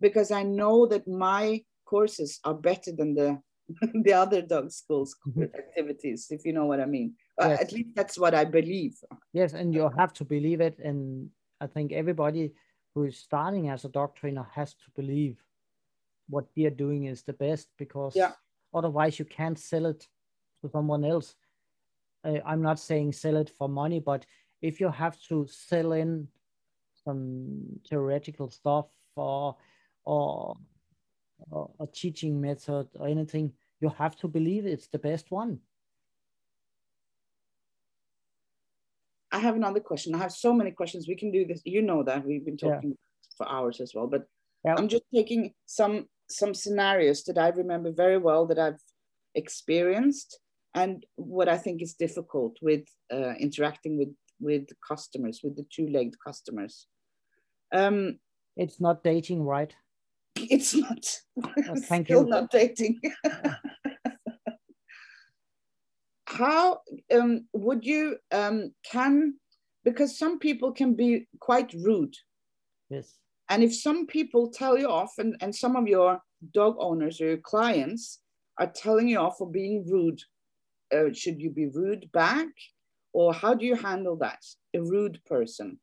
[0.00, 3.40] because I know that my courses are better than the
[4.04, 5.42] the other dog schools mm-hmm.
[5.54, 7.14] activities, if you know what I mean.
[7.38, 7.60] Yes.
[7.60, 8.96] At least that's what I believe.
[9.32, 10.78] Yes, and you have to believe it.
[10.78, 12.52] And I think everybody
[12.94, 15.36] who is starting as a dog trainer has to believe
[16.28, 18.32] what they are doing is the best because Yeah.
[18.74, 20.06] Otherwise you can't sell it
[20.62, 21.34] to someone else.
[22.24, 24.26] Uh, I'm not saying sell it for money, but
[24.60, 26.28] if you have to sell in
[27.04, 29.56] some theoretical stuff or
[30.04, 30.56] or,
[31.50, 35.60] or a teaching method or anything, you have to believe it's the best one.
[39.32, 40.14] I have another question.
[40.14, 41.06] I have so many questions.
[41.06, 41.62] We can do this.
[41.64, 42.74] You know that we've been Yeah.
[42.74, 42.98] talking
[43.36, 44.06] for hours as well.
[44.06, 44.26] But
[44.64, 44.74] Yeah.
[44.76, 48.80] I'm just taking some some scenarios that I remember very well that I've
[49.34, 50.40] experienced
[50.74, 56.14] and what I think is difficult with uh, interacting with with customers, with the two-legged
[56.26, 56.86] customers.
[57.72, 58.18] Um,
[58.56, 59.74] It's not dating, right?
[60.36, 61.20] it's not.
[61.44, 62.28] Oh, thank still you.
[62.28, 63.00] not dating.
[66.26, 66.80] How
[67.12, 69.34] um, would you um, can
[69.84, 72.14] because some people can be quite rude
[72.90, 73.19] Yes.
[73.50, 76.22] And if some people tell you off, and, and some of your
[76.54, 78.20] dog owners or your clients
[78.58, 80.20] are telling you off for being rude,
[80.94, 82.46] uh, should you be rude back?
[83.12, 84.38] Or how do you handle that?
[84.74, 85.80] A rude person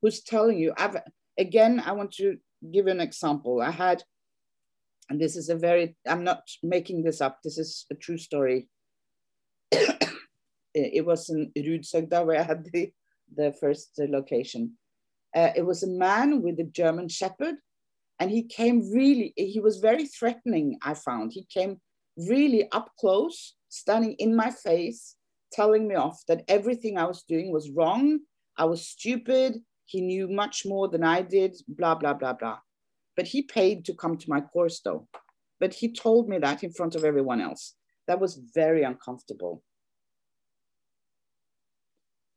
[0.00, 0.98] who's telling you, I've,
[1.36, 2.36] again, I want to
[2.72, 3.60] give an example.
[3.60, 4.04] I had,
[5.08, 8.68] and this is a very, I'm not making this up, this is a true story.
[10.74, 12.92] it was in Rudsögda where I had the,
[13.34, 14.76] the first location.
[15.34, 17.56] Uh, it was a man with a German Shepherd,
[18.18, 21.32] and he came really, he was very threatening, I found.
[21.32, 21.80] He came
[22.16, 25.16] really up close, standing in my face,
[25.52, 28.20] telling me off that everything I was doing was wrong.
[28.56, 29.62] I was stupid.
[29.86, 32.58] He knew much more than I did, blah, blah, blah, blah.
[33.16, 35.08] But he paid to come to my course, though.
[35.58, 37.74] But he told me that in front of everyone else.
[38.06, 39.62] That was very uncomfortable.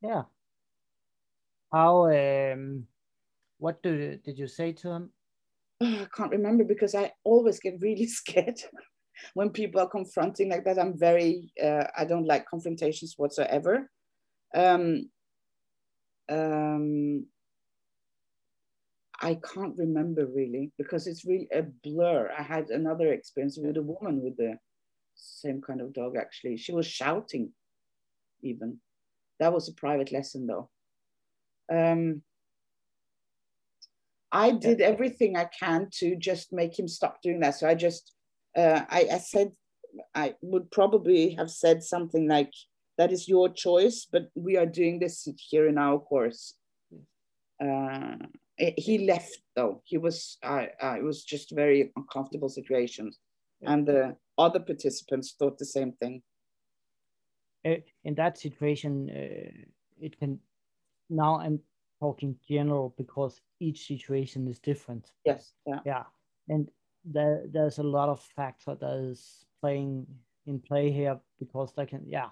[0.02, 0.24] Yeah.
[1.74, 2.86] How um
[3.58, 5.10] what do did you say to him?
[5.82, 8.60] I can't remember because I always get really scared
[9.34, 10.80] when people are confronting like that.
[10.80, 13.90] I'm very, uh, I don't like confrontations whatsoever.
[14.56, 15.10] Um,
[16.30, 17.26] um,
[19.20, 22.32] I can't remember really because it's really a blur.
[22.38, 24.58] I had another experience with a woman with the
[25.16, 26.58] same kind of dog actually.
[26.58, 27.52] She was shouting
[28.42, 28.80] even.
[29.40, 30.70] That was a private lesson though.
[31.74, 32.22] Um,
[34.32, 37.56] I did everything I can to just make him stop doing that.
[37.56, 38.14] So I just,
[38.58, 39.52] uh, I, I said,
[40.16, 42.52] I would probably have said something like,
[42.98, 46.56] that is your choice, but we are doing this here in our course.
[47.64, 48.16] Uh,
[48.58, 49.82] he left though.
[49.84, 53.20] He was, uh, it was just very uncomfortable situations.
[53.62, 56.22] And the other participants thought the same thing.
[57.66, 59.66] Uh, in that situation, uh,
[60.02, 60.40] it can
[61.14, 61.60] now I'm
[62.00, 65.12] talking general because each situation is different.
[65.26, 65.54] Yes.
[65.66, 65.80] Yeah.
[65.86, 66.04] Yeah,
[66.50, 66.70] and
[67.06, 70.06] there there's a lot of factor that is playing
[70.46, 72.30] in play here because they can yeah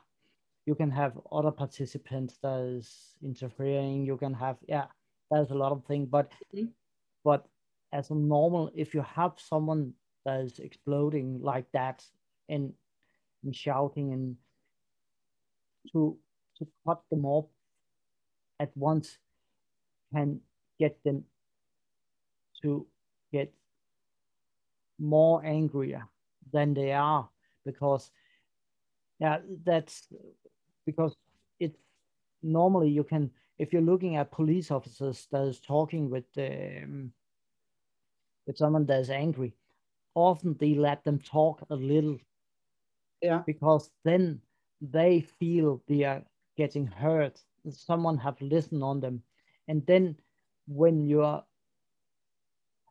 [0.65, 4.85] you can have other participants that is interfering you can have yeah
[5.29, 6.67] there's a lot of things but mm-hmm.
[7.23, 7.45] but
[7.93, 9.93] as a normal if you have someone
[10.25, 12.03] that is exploding like that
[12.47, 12.71] and,
[13.43, 14.35] and shouting and
[15.91, 16.17] to
[16.57, 17.47] to cut them off
[18.61, 19.17] at once
[20.13, 20.39] can
[20.79, 21.23] get them
[22.61, 22.85] to
[23.33, 23.51] get
[24.99, 26.03] more angrier
[26.53, 27.27] than they are
[27.65, 28.11] because
[29.19, 30.07] yeah that's
[30.85, 31.15] because
[31.59, 31.79] it's
[32.43, 37.11] normally you can if you're looking at police officers that is talking with um,
[38.45, 39.53] with someone that is angry
[40.13, 42.17] often they let them talk a little
[43.21, 43.41] yeah.
[43.45, 44.39] because then
[44.81, 46.21] they feel they are
[46.57, 49.23] getting hurt someone have listened on them.
[49.67, 50.15] And then
[50.67, 51.43] when you are,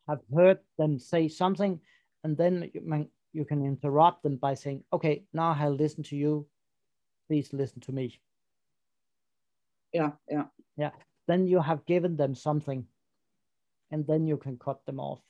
[0.09, 1.80] have heard them say something
[2.24, 6.46] and then you, you can interrupt them by saying okay now i'll listen to you.
[7.28, 8.20] Please listen to me.
[9.92, 10.46] Yeah yeah.
[10.76, 10.90] Yeah.
[11.28, 12.87] Then you have given them something
[13.92, 15.20] and then you can cut them off.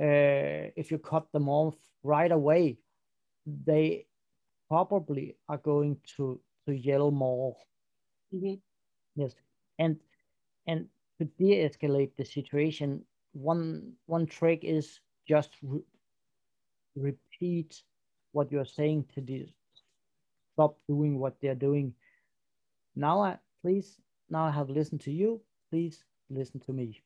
[0.00, 2.78] Uh, if you cut them off right away
[3.66, 4.06] they
[4.68, 7.56] probably are going to to yell more
[8.34, 8.54] mm-hmm.
[9.16, 9.34] yes.
[9.78, 9.96] And
[10.66, 10.86] and
[11.18, 13.04] to de-escalate the situation.
[13.32, 15.84] One one trick is just re-
[16.96, 17.82] repeat
[18.32, 19.46] what you're saying to the
[20.54, 21.94] stop doing what they're doing.
[22.96, 25.40] Now i please now i have listened to you.
[25.70, 27.02] Please listen to me.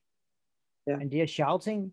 [0.87, 0.97] Yeah.
[0.99, 1.91] and they're shouting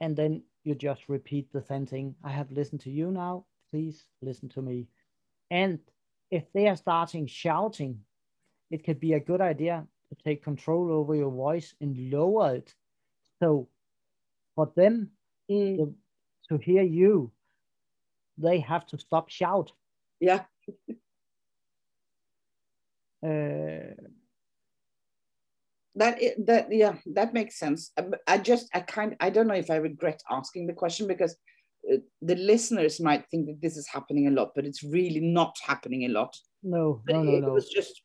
[0.00, 2.14] and then you just repeat the same thing.
[2.22, 3.46] I have listened to you now.
[3.72, 4.86] Please listen to me.
[5.50, 5.80] And
[6.30, 8.00] if they are starting shouting
[8.70, 12.74] it could be a good idea to take control over your voice and lower it.
[13.40, 13.68] So
[14.54, 15.10] for them
[15.50, 15.76] mm.
[15.76, 15.94] to,
[16.48, 17.32] to hear you
[18.38, 19.72] they have to stop shout.
[20.20, 20.44] Yeah.
[23.20, 23.98] Uh,
[25.96, 27.90] that that yeah that makes sense.
[28.28, 31.36] I just i kind i don't know if i regret asking the question because
[31.92, 35.56] uh, the listeners might think that this is happening a lot but it's really not
[35.66, 36.32] happening a lot.
[36.62, 37.48] No no no it, no.
[37.48, 38.02] it was just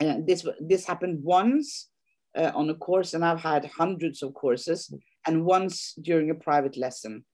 [0.00, 1.90] uh, this this happened once
[2.36, 4.92] uh, on a course and i've had hundreds of courses
[5.26, 7.24] and once during a private lesson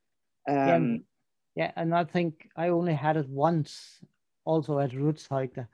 [0.48, 1.04] um,
[1.54, 4.00] yeah, yeah and i think i only had it once
[4.44, 5.66] also at Roots Rootsheiter.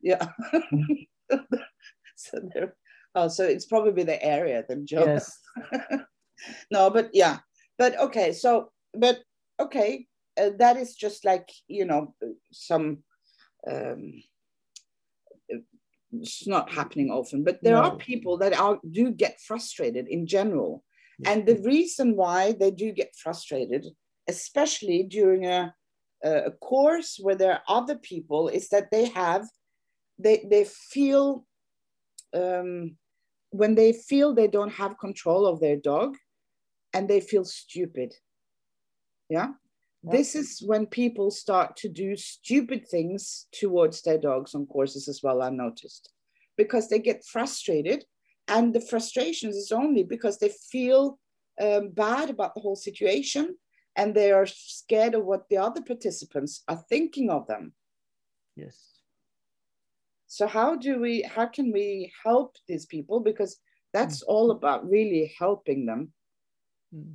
[0.00, 0.26] yeah
[2.16, 2.74] so there
[3.14, 5.06] Oh, so it's probably the area, the job.
[5.06, 5.38] Yes.
[6.70, 7.38] no, but yeah,
[7.78, 8.32] but okay.
[8.32, 9.20] So, but
[9.60, 10.06] okay,
[10.40, 12.14] uh, that is just like you know
[12.52, 12.98] some.
[13.70, 14.22] Um,
[16.12, 17.82] it's not happening often, but there no.
[17.82, 20.84] are people that are do get frustrated in general,
[21.24, 23.86] and the reason why they do get frustrated,
[24.28, 25.74] especially during a
[26.24, 29.44] a course where there are other people, is that they have
[30.18, 31.44] they they feel
[32.34, 32.96] um,
[33.50, 36.16] when they feel they don't have control of their dog
[36.94, 38.14] and they feel stupid.
[39.28, 39.48] Yeah.
[40.04, 45.22] This is when people start to do stupid things towards their dogs on courses as
[45.22, 46.10] well, I've noticed,
[46.56, 48.04] because they get frustrated.
[48.48, 51.20] And the frustrations is only because they feel
[51.60, 53.56] um, bad about the whole situation
[53.94, 57.72] and they are scared of what the other participants are thinking of them.
[58.56, 58.98] Yes.
[60.26, 63.20] So how do we, how can we help these people?
[63.20, 63.58] Because
[63.92, 64.28] that's mm.
[64.28, 66.12] all about really helping them.
[66.92, 67.14] Mm.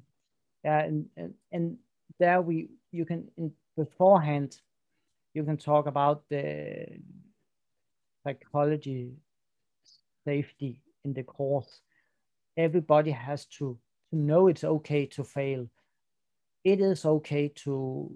[0.64, 1.78] Yeah, and, and, and
[2.20, 4.56] there we, you can, in beforehand,
[5.34, 6.86] you can talk about the
[8.24, 9.14] psychology
[10.26, 11.82] safety in the course.
[12.58, 13.78] Everybody has to,
[14.10, 15.68] to know it's okay to fail.
[16.64, 18.12] It is okay to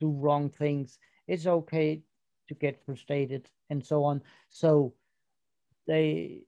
[0.00, 0.98] do wrong things.
[1.26, 2.02] It's okay
[2.48, 4.22] to get frustrated and so on.
[4.50, 4.94] So
[5.86, 6.42] they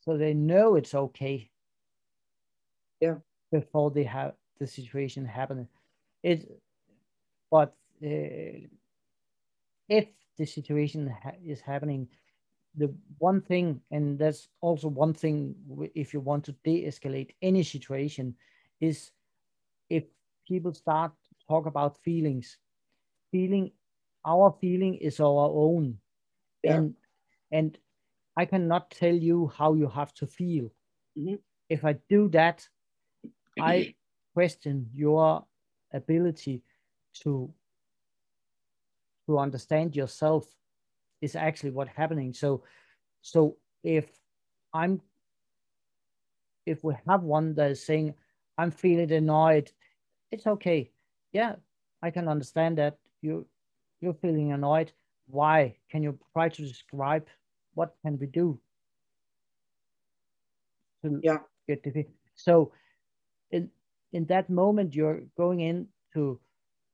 [0.00, 1.51] so they know it's okay.
[3.02, 3.16] Yeah.
[3.50, 5.68] Before they have the situation happen,
[6.22, 6.48] it.
[7.50, 8.64] But uh,
[9.88, 10.06] if
[10.38, 12.08] the situation ha is happening,
[12.74, 15.54] the one thing, and that's also one thing,
[15.94, 18.34] if you want to de-escalate any situation,
[18.80, 19.10] is
[19.90, 20.04] if
[20.48, 22.56] people start to talk about feelings.
[23.30, 23.72] Feeling,
[24.24, 25.98] our feeling is our own.
[26.62, 26.76] Yeah.
[26.76, 26.94] And,
[27.50, 27.78] and
[28.36, 30.70] I cannot tell you how you have to feel.
[31.18, 31.34] Mm-hmm.
[31.68, 32.68] If I do that,
[33.60, 33.94] I
[34.34, 35.44] question your
[35.92, 36.62] ability
[37.22, 37.52] to
[39.26, 40.46] to understand yourself
[41.20, 42.32] is actually what happening.
[42.32, 42.64] So,
[43.20, 44.06] so if
[44.74, 45.00] I'm,
[46.66, 48.14] if we have one that is saying,
[48.58, 49.70] I'm feeling annoyed,
[50.32, 50.90] it's okay.
[51.32, 51.54] Yeah,
[52.02, 53.46] I can understand that you
[54.00, 54.92] you're feeling annoyed.
[55.28, 55.76] Why?
[55.88, 57.28] Can you try to describe
[57.74, 58.58] what can we do
[61.22, 61.38] yeah.
[61.68, 62.72] get the so
[63.52, 63.70] in
[64.12, 66.40] in that moment you're going in to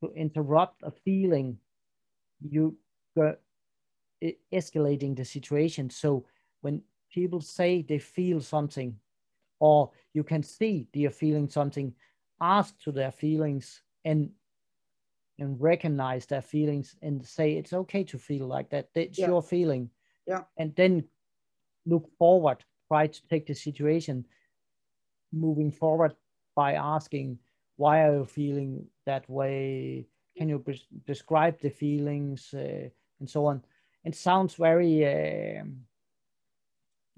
[0.02, 1.58] to interrupt a feeling.
[2.40, 2.76] You
[3.16, 3.36] go
[4.52, 5.90] escalating the situation.
[5.90, 6.26] So
[6.60, 6.82] when
[7.12, 8.96] people say they feel something
[9.60, 11.94] or you can see they're feeling something
[12.40, 14.30] ask to their feelings and
[15.40, 18.88] and recognize their feelings and say it's okay to feel like that.
[18.94, 19.28] It's yeah.
[19.28, 19.90] your feeling.
[20.26, 20.42] Yeah.
[20.56, 21.04] And then
[21.86, 24.24] look forward try to take the situation.
[25.32, 26.14] Moving forward
[26.58, 27.38] by asking
[27.76, 30.08] why are you feeling that way?
[30.36, 30.58] Can you
[31.06, 32.88] describe the feelings uh,
[33.20, 33.62] and so on?
[34.04, 35.68] It sounds very um,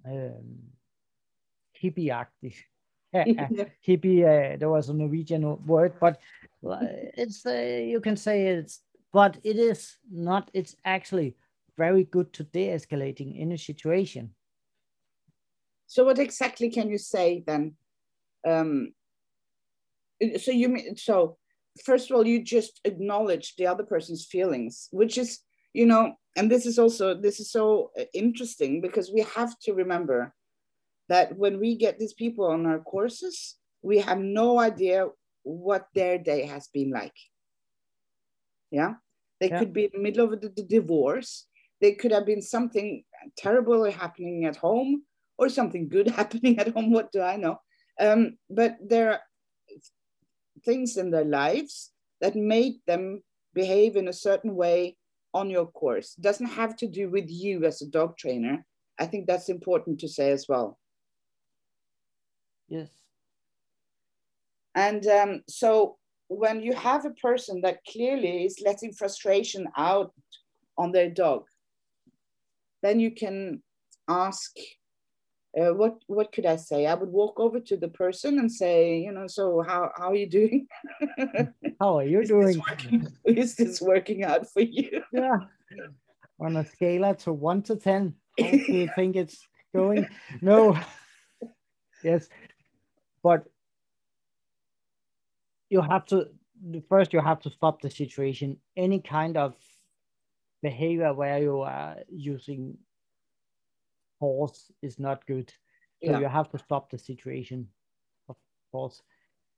[0.04, 0.48] um,
[1.82, 2.56] hippie-active
[3.86, 6.20] hippie uh, there was a norwegian word but
[7.22, 8.82] it's uh, you can say it's
[9.12, 11.34] but it is not it's actually
[11.76, 14.34] very good to de-escalating in a situation.
[15.86, 17.74] So what exactly can you say then
[18.46, 18.92] um,
[20.38, 21.36] so you mean so
[21.84, 25.40] first of all you just acknowledge the other person's feelings which is
[25.72, 29.72] you know and this is also this is so uh, interesting because we have to
[29.72, 30.32] remember
[31.08, 35.06] that when we get these people on our courses we have no idea
[35.42, 37.16] what their day has been like.
[38.70, 38.94] Yeah?
[39.40, 39.58] They yeah.
[39.58, 41.46] could be in the middle of the, the divorce.
[41.80, 43.04] They could have been something
[43.36, 45.02] terrible happening at home
[45.38, 46.92] or something good happening at home.
[46.92, 47.58] What do i know?
[47.98, 49.20] Um, but there are
[50.64, 53.22] things in their lives that made them
[53.54, 54.96] behave in a certain way
[55.34, 56.14] on your course.
[56.14, 58.64] Doesn't have to do with you as a dog trainer.
[58.98, 60.78] I think that's important to say as well.
[62.68, 62.90] Yes.
[64.74, 65.96] And um, so
[66.28, 70.12] when you have a person that clearly is letting frustration out
[70.78, 71.44] on their dog,
[72.82, 73.62] then you can
[74.08, 74.52] ask
[75.58, 76.86] uh, what what could I say?
[76.86, 80.14] I would walk over to the person and say, you know, so how how are
[80.14, 80.68] you doing?
[81.80, 82.46] how are you is doing?
[82.46, 85.02] This working, is this working out for you?
[85.12, 85.38] yeah.
[86.38, 90.06] On a scale to one to ten, how do you think it's going?
[90.40, 90.78] No.
[92.04, 92.28] yes,
[93.22, 93.44] but
[95.68, 96.28] you have to
[96.88, 97.12] first.
[97.12, 98.58] You have to stop the situation.
[98.76, 99.54] Any kind of
[100.62, 102.78] behavior where you are using
[104.20, 105.52] force is not good.
[106.04, 106.20] So yeah.
[106.20, 107.68] you have to stop the situation,
[108.28, 108.36] of
[108.70, 109.02] course.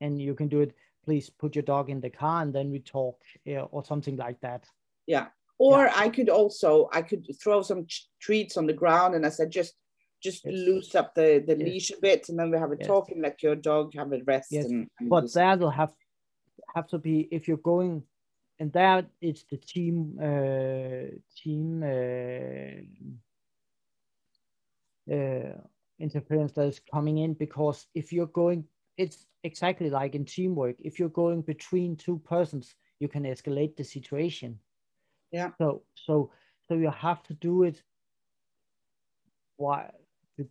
[0.00, 0.74] And you can do it.
[1.04, 4.40] Please put your dog in the car and then we talk yeah, or something like
[4.40, 4.64] that.
[5.06, 5.26] Yeah.
[5.58, 5.92] Or yeah.
[5.94, 7.86] I could also I could throw some
[8.20, 9.74] treats on the ground and I said just
[10.22, 10.54] just yes.
[10.54, 11.68] loose up the, the yes.
[11.68, 12.86] leash a bit and then we have a yes.
[12.86, 14.48] talk and let your dog have a rest.
[14.50, 14.66] Yes.
[14.66, 15.34] And, and but just...
[15.34, 15.92] that will have
[16.74, 18.02] have to be if you're going
[18.58, 22.82] and that it's the team uh, team uh,
[25.10, 25.58] uh,
[25.98, 28.64] interference that is coming in because if you're going
[28.98, 30.76] it's exactly like in teamwork.
[30.78, 34.58] If you're going between two persons you can escalate the situation.
[35.30, 35.50] Yeah.
[35.58, 36.30] So so
[36.68, 37.82] so you have to do it
[39.56, 39.90] why
[40.38, 40.46] the,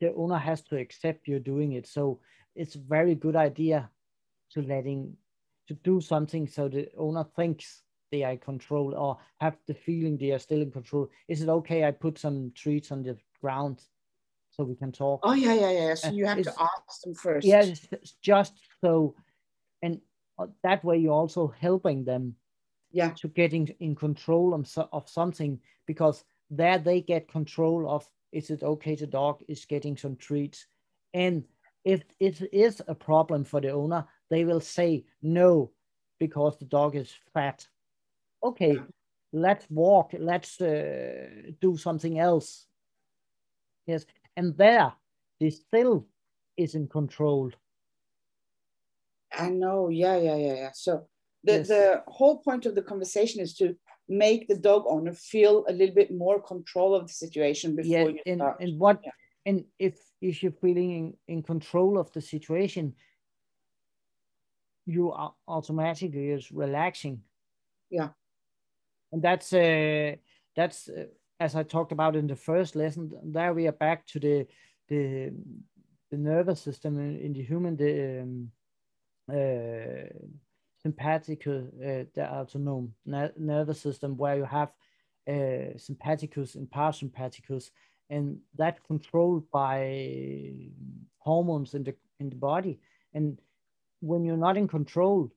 [0.00, 1.86] the owner has to accept you're doing it.
[1.86, 2.20] So
[2.54, 3.90] it's a very good idea
[4.52, 5.16] to letting
[5.68, 10.18] to do something so the owner thinks they are in control or have the feeling
[10.18, 11.08] they are still in control.
[11.28, 13.82] Is it okay i put some treats on the ground
[14.50, 15.20] so we can talk.
[15.22, 15.94] Oh yeah, yeah, yeah.
[15.94, 17.46] So uh, you have to ask them first.
[17.46, 19.14] Yes, yeah, just so,
[19.82, 20.00] and
[20.38, 22.36] uh, that way you're also helping them.
[22.92, 23.10] Yeah.
[23.10, 28.64] To getting in control of, of something because there they get control of is it
[28.64, 30.66] okay to dog is getting some treats,
[31.14, 31.44] and
[31.84, 35.70] if it is a problem for the owner, they will say no
[36.18, 37.66] because the dog is fat.
[38.42, 38.82] Okay, yeah.
[39.32, 40.10] let's walk.
[40.18, 42.66] Let's uh, do something else
[43.90, 44.92] Yes, and there,
[45.40, 46.06] they still
[46.56, 47.50] is in control.
[49.32, 49.88] I know.
[49.88, 50.70] Yeah, yeah, yeah, yeah.
[50.74, 51.08] So
[51.44, 51.68] the yes.
[51.68, 53.74] the whole point of the conversation is to
[54.08, 58.16] make the dog owner feel a little bit more control of the situation before yeah,
[58.16, 58.60] you and, start.
[58.60, 59.10] And what yeah.
[59.46, 62.94] and if if you're feeling in, in control of the situation,
[64.86, 67.22] you are automatically is relaxing.
[67.90, 68.10] Yeah.
[69.12, 70.16] And that's uh
[70.54, 71.06] that's uh,
[71.40, 74.46] as I talked about in the first lesson, there we are back to the
[74.88, 75.32] the,
[76.10, 78.50] the nervous system in, in the human, the um,
[79.30, 80.08] uh,
[80.82, 82.90] sympathetic, uh, the autonomic
[83.38, 84.72] nervous system, where you have
[85.28, 87.70] uh, sympathicus and parasympathicus,
[88.10, 90.52] and that controlled by
[91.18, 92.80] hormones in the in the body.
[93.14, 93.38] And
[94.00, 95.32] when you're not in control,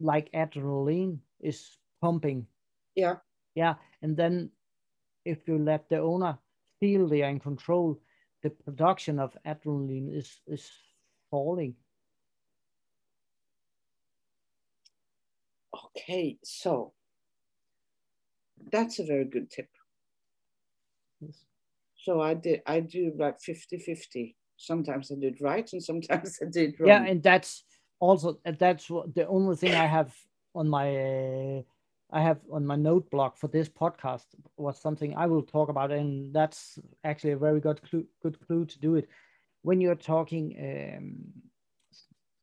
[0.00, 2.46] like adrenaline is pumping.
[2.94, 3.16] Yeah.
[3.54, 3.74] Yeah.
[4.02, 4.50] And then
[5.26, 6.38] if you let the owner
[6.80, 8.00] feel they are in control,
[8.42, 10.70] the production of adrenaline is is
[11.30, 11.74] falling.
[15.74, 16.92] Okay, so
[18.72, 19.68] that's a very good tip.
[21.20, 21.44] Yes.
[21.96, 24.36] So I did I do like 50-50.
[24.56, 26.88] Sometimes I do it right and sometimes I do it wrong.
[26.88, 27.64] Yeah, and that's
[27.98, 30.14] also that's what the only thing I have
[30.54, 31.62] on my uh,
[32.10, 34.26] I have on my note block for this podcast
[34.56, 38.64] was something I will talk about, and that's actually a very good clue, good clue
[38.64, 39.08] to do it.
[39.62, 41.16] When you're talking, um,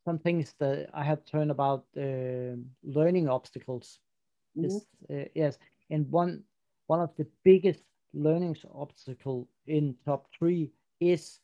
[0.05, 3.99] some things that I have turned about uh, learning obstacles.
[4.57, 4.66] Mm-hmm.
[4.66, 5.57] Is, uh, yes,
[5.89, 6.43] and one
[6.88, 7.84] one of the biggest
[8.14, 11.39] learning obstacle in top three is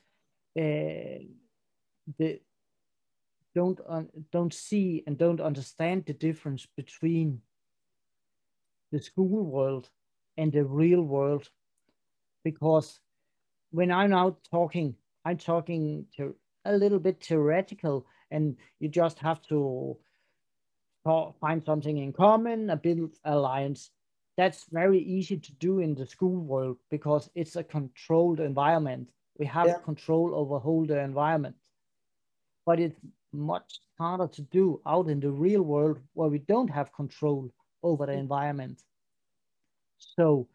[0.58, 1.24] uh,
[2.18, 2.40] the
[3.56, 7.42] don't un- don't see and don't understand the difference between
[8.92, 9.90] the school world
[10.38, 11.50] and the real world.
[12.44, 13.00] Because
[13.72, 16.36] when i'm out talking i'm talking to
[16.66, 19.98] a little bit theoretical and you just have to
[21.06, 23.92] talk, find something in common a build alliance.
[24.38, 29.10] That's very easy to do in the school world because it's a controlled environment.
[29.38, 29.78] We have yeah.
[29.84, 31.56] control over whole the environment.
[32.66, 33.00] But it's
[33.34, 37.50] much harder to do out in the real world where we don't have control
[37.84, 38.84] over the environment.
[39.98, 40.48] So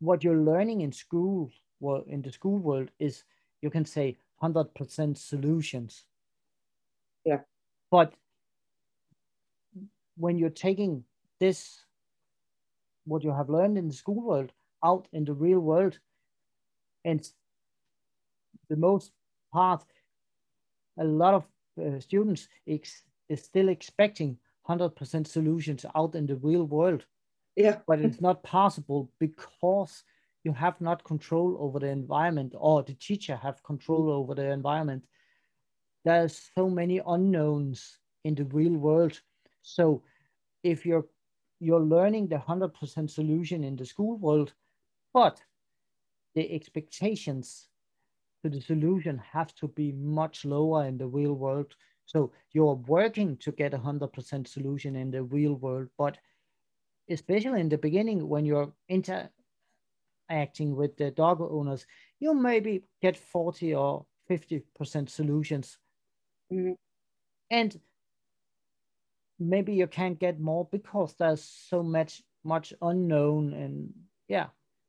[0.00, 3.24] what you're learning in school, well, in the school world is
[3.60, 6.04] you can say 100% solutions.
[7.24, 7.40] Yeah.
[7.90, 8.14] But
[10.16, 11.04] when you're taking
[11.38, 11.84] this,
[13.04, 14.52] what you have learned in the school world
[14.84, 15.98] out in the real world,
[17.04, 17.26] and
[18.68, 19.12] the most
[19.52, 19.84] part,
[20.98, 21.44] a lot of
[21.80, 23.02] uh, students is
[23.36, 24.36] still expecting
[24.68, 27.04] 100% solutions out in the real world.
[27.56, 27.78] Yeah.
[27.86, 30.04] But it's not possible because
[30.44, 35.04] you have not control over the environment or the teacher have control over the environment.
[36.04, 39.20] There's so many unknowns in the real world.
[39.62, 40.02] So
[40.62, 41.06] if you're
[41.60, 44.52] you're learning the 100% solution in the school world,
[45.14, 45.40] but
[46.34, 47.68] the expectations
[48.42, 51.76] to the solution have to be much lower in the real world.
[52.12, 56.18] So you're working to get a 100% solution in the real world, but
[57.08, 61.86] especially in the beginning when you're interacting with the dog owners,
[62.20, 65.78] you maybe get 40 or 50% solutions.
[66.52, 66.72] Mm-hmm.
[67.50, 67.80] And
[69.38, 73.92] maybe you can't get more because there's so much much unknown and
[74.26, 74.46] yeah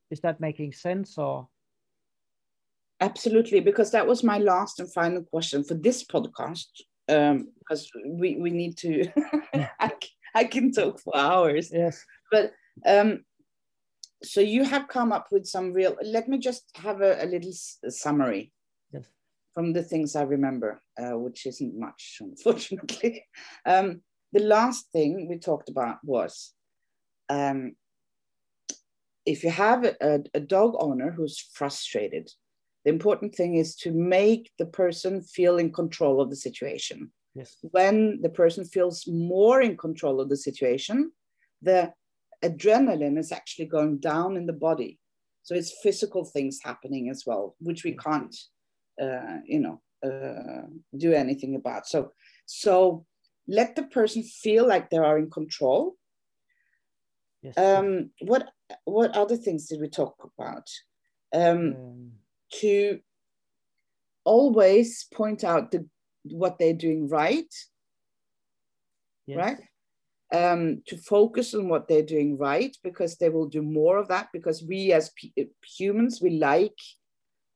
[0.09, 1.47] is that making sense or
[3.03, 6.67] Absolutely, because that was my last and final question for this podcast.
[7.09, 9.07] Um, because we, we need to,
[9.79, 9.91] I,
[10.35, 11.69] I can talk for hours.
[11.73, 12.03] Yes.
[12.31, 12.53] But
[12.85, 13.23] um,
[14.23, 17.51] so you have come up with some real, let me just have a, a little
[17.89, 18.53] summary
[18.91, 19.05] yes.
[19.53, 23.25] from the things I remember, uh, which isn't much, unfortunately.
[23.65, 24.01] Um,
[24.31, 26.53] the last thing we talked about was
[27.29, 27.75] um,
[29.25, 32.29] if you have a, a dog owner who's frustrated
[32.83, 37.11] the important thing is to make the person feel in control of the situation.
[37.33, 37.57] Yes.
[37.61, 41.11] When the person feels more in control of the situation,
[41.61, 41.93] the
[42.43, 44.99] adrenaline is actually going down in the body.
[45.43, 48.35] So it's physical things happening as well, which we can't,
[49.01, 50.67] uh, you know, uh,
[50.97, 51.87] do anything about.
[51.87, 52.11] So,
[52.45, 53.05] so
[53.47, 55.95] let the person feel like they are in control.
[57.41, 57.57] Yes.
[57.57, 58.49] Um, what
[58.85, 60.69] what other things did we talk about?
[61.33, 62.11] Um, um
[62.59, 62.99] to
[64.23, 65.85] always point out the,
[66.23, 67.53] what they're doing right,
[69.25, 69.37] yes.
[69.37, 69.57] right?
[70.33, 74.29] Um, to focus on what they're doing right because they will do more of that
[74.33, 75.11] because we as
[75.63, 76.79] humans we like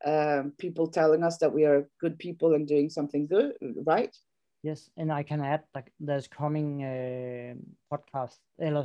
[0.05, 4.15] um, people telling us that we are good people and doing something good right
[4.61, 7.55] yes and i can add like there's coming uh,
[7.91, 8.37] podcast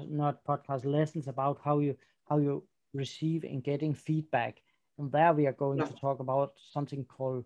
[0.09, 1.95] not podcast lessons about how you
[2.29, 4.63] how you receive and getting feedback
[5.03, 5.87] and there we are going yeah.
[5.87, 7.45] to talk about something called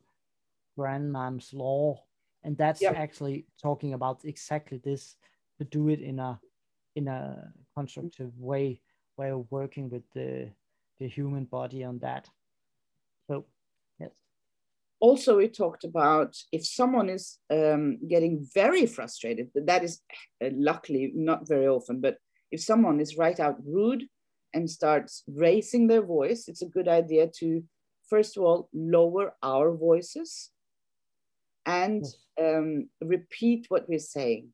[0.78, 2.02] Grandma's Law.
[2.44, 2.92] And that's yeah.
[2.92, 5.16] actually talking about exactly this
[5.58, 6.38] to do it in a
[6.94, 8.80] in a constructive way
[9.16, 10.50] way of working with the
[11.00, 12.28] the human body on that.
[13.26, 13.46] So
[13.98, 14.10] yes.
[15.00, 20.00] Also, we talked about if someone is um, getting very frustrated, that is
[20.44, 22.18] uh, luckily not very often, but
[22.52, 24.04] if someone is right out rude,
[24.56, 27.62] and starts raising their voice, it's a good idea to,
[28.08, 30.50] first of all, lower our voices
[31.66, 32.16] and Yes.
[32.44, 34.48] um, repeat what we're saying,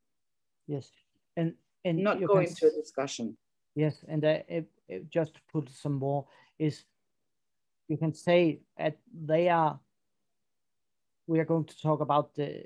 [0.66, 0.90] Yes,
[1.36, 3.36] and and not go into a discussion.
[3.74, 6.26] Yes, and uh, it, it, just to put some more
[6.58, 6.84] is
[7.88, 8.96] you can say at
[9.30, 9.78] they are
[11.26, 12.64] we are going to talk about the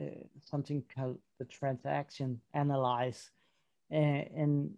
[0.00, 3.30] uh, something called the transaction analyze
[3.92, 4.74] uh, and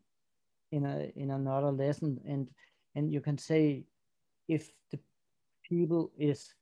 [0.73, 2.21] in a in another lesson.
[2.27, 2.49] And
[2.97, 3.85] and you can say
[4.49, 4.99] if the
[5.69, 6.55] people is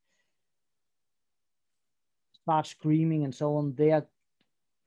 [2.42, 4.06] start screaming and so on they are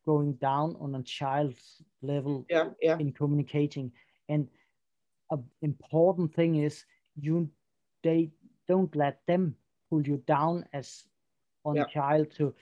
[0.05, 3.91] going down on a child's level Yeah, yeah, in communicating.
[4.29, 4.47] And
[5.31, 7.49] an important thing is you
[8.03, 8.31] they
[8.67, 9.55] don't let them
[9.89, 11.05] pull you down as
[11.65, 11.83] on Yeah.
[11.83, 12.53] a child to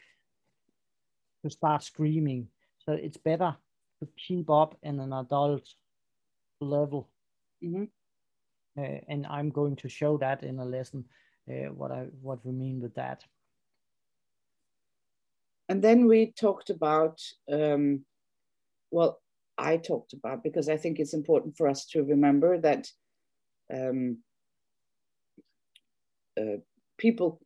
[1.43, 2.47] to start screaming.
[2.77, 3.55] So it's better
[3.99, 5.67] to keep up in an adult
[6.61, 7.09] level
[7.63, 7.89] Mhm.
[8.77, 11.05] Uh, and i'm going to show that in a lesson
[11.49, 13.23] uh, what i what we mean with that
[15.71, 18.03] And then we talked about, um,
[18.91, 19.21] well,
[19.57, 22.89] I talked about because I think it's important for us to remember that
[23.73, 24.17] um,
[26.37, 26.57] uh,
[26.97, 27.39] people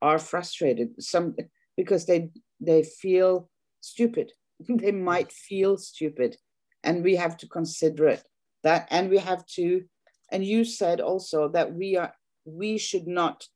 [0.00, 1.34] are frustrated some
[1.76, 2.30] because they
[2.60, 4.30] they feel stupid.
[4.68, 6.36] they might feel stupid,
[6.84, 8.22] and we have to consider it.
[8.62, 9.84] That and we have to.
[10.30, 12.14] And you said also that we are
[12.44, 13.46] we should not.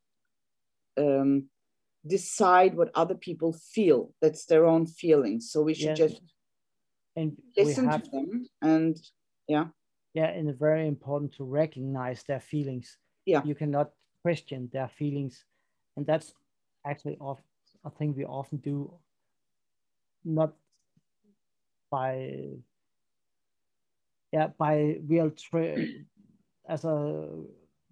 [0.98, 1.50] Um,
[2.08, 4.14] decide what other people feel.
[4.22, 5.50] That's their own feelings.
[5.50, 6.06] So we should Yeah.
[6.06, 6.22] just
[7.16, 8.96] and listen have to them and
[9.48, 9.66] yeah,
[10.14, 13.42] yeah and it's very important to recognize their feelings Yeah.
[13.44, 13.90] you cannot
[14.22, 15.44] question their feelings
[15.96, 16.34] and that's
[16.84, 17.40] actually of
[17.84, 18.92] a thing we often do
[20.24, 20.52] not
[21.90, 22.50] by
[24.36, 25.32] yeah by we are
[26.68, 27.28] as a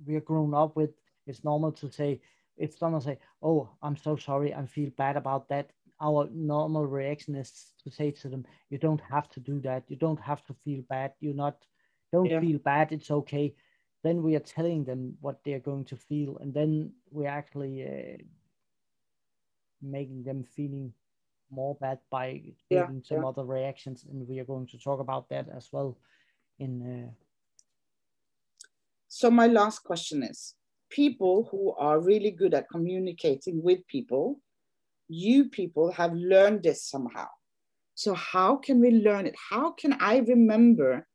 [0.06, 0.90] we are grown up with
[1.26, 2.20] it's normal to say
[2.56, 5.70] if someone say oh i'm so sorry i feel bad about that
[6.00, 9.84] our normal reaction is to say to them you don't have to do that.
[9.88, 11.12] You don't have to feel bad.
[11.20, 11.66] You're not
[12.12, 12.40] don't Yeah.
[12.40, 12.92] feel bad.
[12.92, 13.54] It's okay.
[14.02, 18.22] Then we are telling them what they're going to feel and then we're actually uh,
[19.82, 20.92] making them feeling
[21.50, 23.24] more bad by Yeah, taking some yeah.
[23.24, 25.96] other reactions and we are going to talk about that as well
[26.58, 27.24] in uh,
[29.08, 30.56] So my last question is
[30.90, 34.40] people who are really good at communicating with people,
[35.08, 37.28] you people have learned this somehow.
[37.94, 39.36] So how can we learn it?
[39.50, 41.06] How can I remember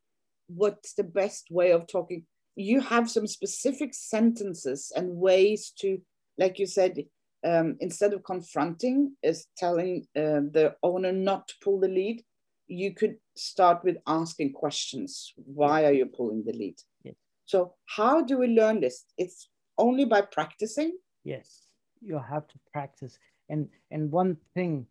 [0.48, 2.26] what's the best way of talking?
[2.56, 6.00] You have some specific sentences and ways to,
[6.38, 7.04] like you said,
[7.46, 12.24] um, instead of confronting, is telling uh, the owner not to pull the lead.
[12.70, 15.34] You could start with asking questions.
[15.36, 16.80] Why are you pulling the lead?
[17.04, 17.16] Yes.
[17.46, 19.06] So how do we learn this?
[19.18, 20.98] It's only by practicing.
[21.24, 21.66] Yes,
[22.02, 23.18] you have to practice.
[23.50, 24.86] And and one thing,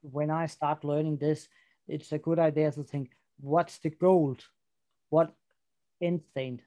[0.00, 1.48] when I start learning this,
[1.86, 4.36] it's a good idea to think, what's the goal?
[5.10, 5.34] What
[6.00, 6.62] end state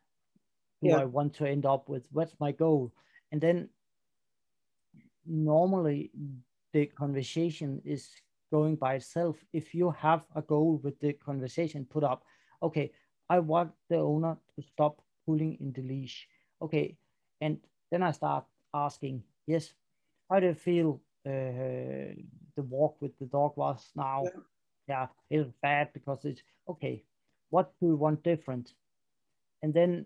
[0.81, 1.01] do Yeah.
[1.01, 2.07] I want to end up with?
[2.11, 2.93] What's my goal?
[3.31, 3.69] And then
[5.25, 6.11] normally
[6.73, 8.09] the conversation is
[8.51, 9.37] going by itself.
[9.53, 12.23] If you have a goal with the conversation put up,
[12.61, 12.91] okay,
[13.29, 16.27] I want the owner to stop pulling in the leash.
[16.61, 16.97] Okay,
[17.41, 17.57] and
[17.91, 19.73] then I start asking, yes,
[20.29, 22.13] how do you feel uh,
[22.55, 24.23] the walk with the dog was now?
[24.23, 24.41] Yeah.
[24.87, 27.03] Yeah, it's bad because it's okay.
[27.51, 28.73] What do you want different?
[29.61, 30.05] And then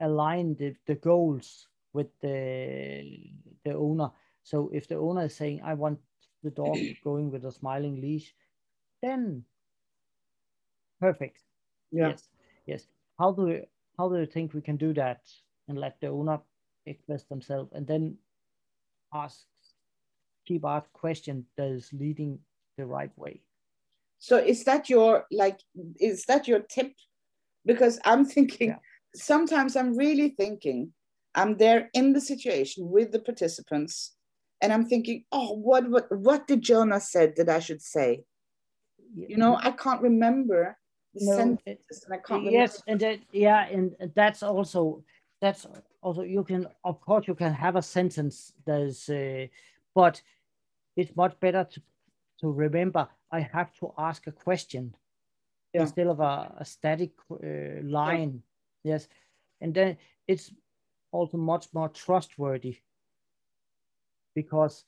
[0.00, 3.32] align the, the goals with the
[3.64, 4.10] the owner.
[4.44, 5.98] So if the owner is saying, I want
[6.42, 8.34] the dog going with a smiling leash,
[9.02, 9.44] then
[11.00, 11.40] perfect.
[11.90, 12.08] Yeah.
[12.08, 12.28] Yes,
[12.66, 12.86] yes.
[13.18, 13.66] How do you,
[13.98, 15.20] how do you think we can do that
[15.68, 16.40] and let the owner
[16.86, 18.16] express themselves and then
[19.12, 19.44] ask
[20.46, 22.38] keep ask question that is leading
[22.76, 23.40] the right way.
[24.18, 25.60] So is that your like
[26.00, 26.92] is that your tip?
[27.64, 28.76] Because I'm thinking Yeah.
[29.14, 30.92] sometimes I'm really thinking
[31.34, 34.16] I'm there in the situation with the participants
[34.60, 38.24] and I'm thinking, oh, what what what did Jonas said that I should say?
[39.14, 40.76] You know, I can't remember
[41.14, 42.56] the No, sentences and I can't remember.
[42.56, 45.02] yes and that yeah and that's also
[45.40, 45.66] that's
[46.02, 49.46] also you can of course you can have a sentence that is uh,
[49.94, 50.22] but
[50.96, 51.80] it's much better to
[52.40, 54.94] to remember i have to ask a question
[55.74, 55.82] Yeah.
[55.82, 58.42] instead of a, a static uh, line
[58.84, 59.08] yes
[59.60, 59.96] and then
[60.28, 60.52] it's
[61.12, 62.76] also much more trustworthy
[64.34, 64.84] because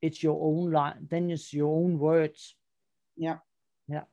[0.00, 2.56] it's your own line then it's your own words
[3.16, 3.38] Yeah.
[3.88, 4.04] yeah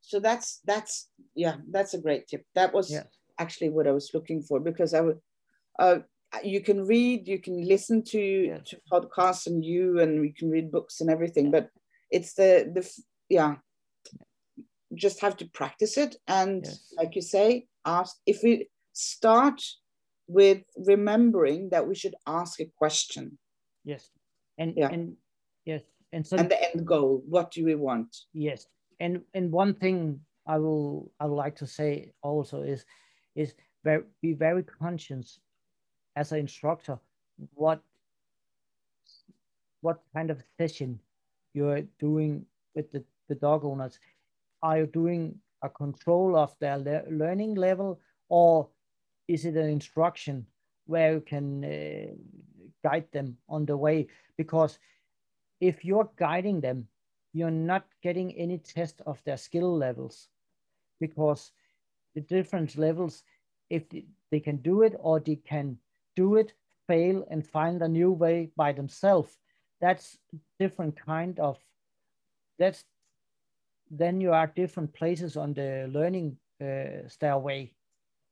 [0.00, 3.06] so that's that's yeah that's a great tip that was Yes.
[3.38, 5.18] actually what i was looking for because i would
[5.78, 5.98] uh,
[6.42, 10.70] you can read you can listen to to podcasts and you and you can read
[10.70, 11.68] books and everything but
[12.10, 12.82] it's the the
[13.28, 13.56] yeah
[14.94, 16.92] just have to practice it and Yes.
[16.96, 19.60] like you say ask if we start
[20.28, 23.38] with remembering that we should ask a question
[23.86, 24.10] Yes.
[24.58, 24.90] And Yeah.
[24.92, 25.16] and
[25.64, 25.82] yes.
[26.12, 28.66] And so and the end goal what do we want yes.
[29.00, 32.84] And and one thing I will I would like to say also is
[33.34, 35.40] is very, be very conscious
[36.16, 36.98] as an instructor
[37.54, 37.80] what
[39.82, 40.98] what kind of session
[41.54, 43.98] you're doing with the, the dog owners.
[44.62, 48.68] Are you doing a control of their le- learning level or
[49.28, 50.46] is it an instruction
[50.86, 52.14] where you can uh,
[52.86, 54.06] guide them on the way?
[54.36, 54.78] Because
[55.60, 56.88] if you're guiding them,
[57.32, 60.28] you're not getting any test of their skill levels
[61.00, 61.52] because
[62.14, 63.24] the different levels,
[63.68, 63.82] if
[64.30, 65.78] they can do it or they can
[66.14, 66.54] do it,
[66.86, 69.38] fail and find a new way by themselves,
[69.80, 70.18] that's
[70.58, 71.58] different kind of,
[72.58, 72.84] that's,
[73.90, 77.72] then you are different places on the learning uh, stairway,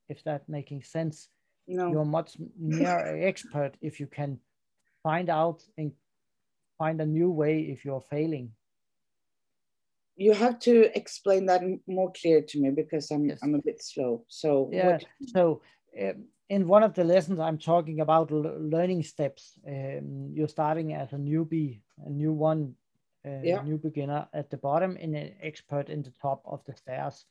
[0.09, 1.29] if that making sense
[1.67, 4.39] no you're much near an expert if you can
[5.03, 5.93] find out and
[6.79, 8.53] find a new way if you're failing.
[10.17, 13.41] you have to explain that more clear to me because i'm Yes.
[13.43, 14.83] i'm a bit slow so Yeah.
[14.83, 15.63] what So
[16.01, 19.59] um, in one of the lessons, I'm talking about learning steps.
[19.67, 22.75] Um, you're starting as a newbie, a new one,
[23.25, 23.63] uh, Yeah.
[23.63, 27.25] new beginner at the bottom, and an expert in the top of the stairs.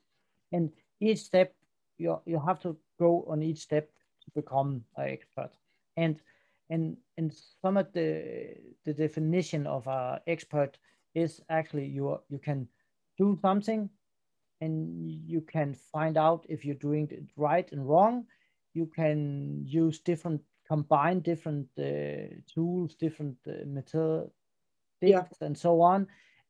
[0.51, 1.53] And each step,
[1.97, 3.89] you you have to go on each step
[4.24, 5.51] to become an expert.
[5.97, 6.21] And
[6.69, 8.55] and and some of the
[8.86, 10.78] the definition of an expert
[11.15, 12.67] is actually you you can
[13.17, 13.89] do something
[14.61, 18.26] and you can find out if you're doing it right and wrong.
[18.74, 24.32] You can use different, combine different uh, tools, different uh, methods,
[25.01, 25.26] Yeah.
[25.41, 26.07] and so on.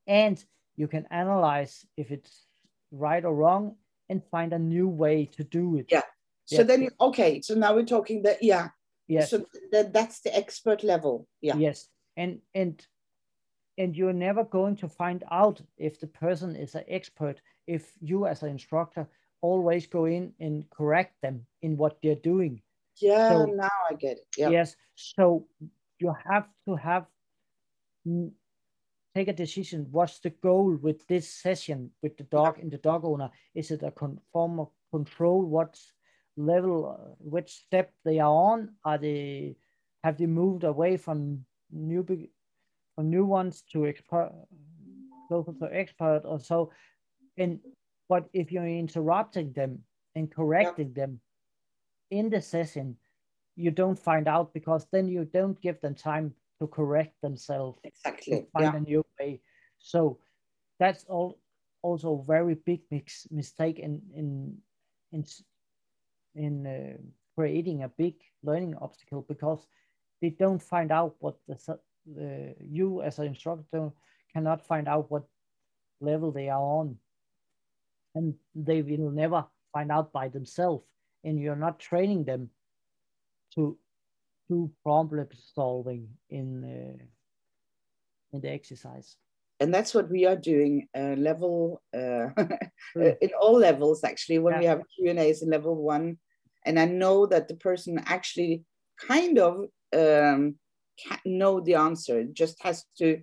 [0.08, 0.44] And
[0.76, 2.48] you can analyze if it's
[2.92, 3.76] right or wrong
[4.10, 5.88] and find a new way to do it.
[5.92, 6.04] Yeah.
[6.46, 6.64] So Yeah.
[6.64, 8.70] then you, okay so now we're talking that yeah
[9.08, 9.30] Yes.
[9.30, 11.90] so that that's the expert level yeah Yes.
[12.18, 12.86] And and
[13.78, 18.28] and you're never going to find out if the person is an expert if you
[18.28, 19.08] as an instructor
[19.42, 22.62] always go in and correct them in what they're doing.
[23.02, 24.76] yeah So- now i get it yeah Yes.
[24.96, 25.48] So
[26.00, 27.06] you have to have
[28.08, 28.32] mm,
[29.16, 29.88] take a decision.
[29.92, 33.30] What's the goal with this session with the dog and the dog owner?
[33.56, 35.42] Is it a con- form of control?
[35.46, 35.80] What
[36.38, 38.76] level, uh, which step they are on?
[38.86, 39.56] Are they
[40.04, 42.06] have they moved away from new
[42.96, 44.32] from new ones to expert,
[45.28, 46.72] closer to expert or so?
[47.38, 47.60] And
[48.10, 49.80] but if you're interrupting them
[50.16, 51.20] and correcting them
[52.12, 52.98] in the session,
[53.56, 57.88] you don't find out because then you don't give them time to correct themselves to
[57.88, 59.42] exactly find yeah a new way.
[59.80, 60.20] So
[60.80, 61.40] that's all
[61.82, 64.58] also very big mix, mistake in in
[65.12, 65.26] in
[66.36, 66.98] in uh,
[67.36, 69.68] creating a big learning obstacle because
[70.22, 71.58] they don't find out what the
[72.20, 73.92] uh, you as an instructor
[74.34, 75.24] cannot find out what
[76.02, 76.98] level they are on,
[78.16, 80.86] and they will never find out by themselves.
[81.24, 82.50] And you're not training them
[83.56, 83.78] to
[84.50, 87.04] do problem solving in uh,
[88.34, 89.18] in the exercise.
[89.60, 92.28] And that's what we are doing uh, level uh,
[92.96, 96.18] in all levels actually when we have q and a's in level one
[96.66, 98.64] and i know that the person actually
[99.00, 100.56] kind of um,
[101.26, 103.22] know the answer just has to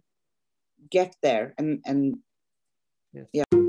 [0.91, 2.17] get there and and
[3.13, 3.27] Yes.
[3.33, 3.60] Yeah.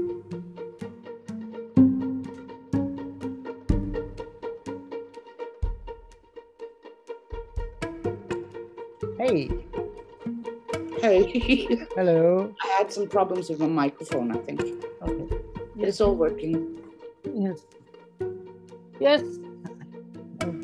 [11.95, 12.53] hello.
[12.64, 14.62] i had some problems with my microphone i think
[15.01, 15.36] Okay.
[15.78, 16.78] it's all working
[17.34, 17.59] Yes.
[18.99, 19.22] Yes.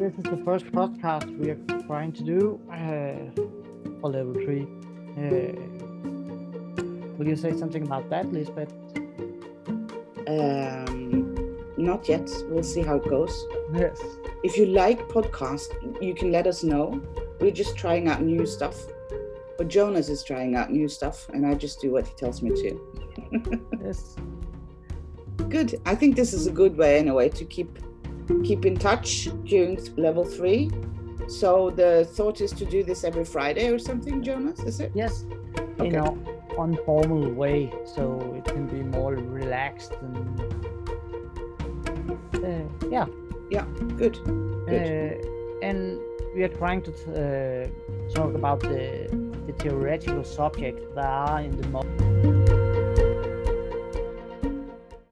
[0.01, 3.29] This is the first podcast we are trying to do uh,
[4.01, 4.63] for level three.
[5.17, 5.53] Uh,
[7.17, 8.73] will you say something about that, Lisbeth?
[10.27, 13.99] um, not yet we'll see how it goes Yes.
[14.43, 15.69] if you like podcast
[16.01, 16.99] you can let us know
[17.39, 18.75] we're just trying out new stuff
[19.57, 22.49] but jonas is trying out new stuff and i just do what he tells me
[22.51, 22.79] to
[23.81, 24.15] Yes.
[25.49, 27.79] good i think this is a good way anyway to keep
[28.43, 30.69] keep in touch during level three
[31.27, 35.25] so the thought is to do this every friday or something jonas is it Yes.
[35.79, 35.89] You Okay.
[35.91, 36.17] know,
[36.57, 40.39] informal way, so it can be more relaxed and
[42.43, 43.05] uh, yeah.
[43.51, 44.15] Yeah, good.
[44.67, 45.21] good.
[45.21, 45.99] Uh, and
[46.35, 47.67] we are trying to uh,
[48.15, 49.07] talk about the,
[49.47, 52.46] the theoretical subjects that are in the.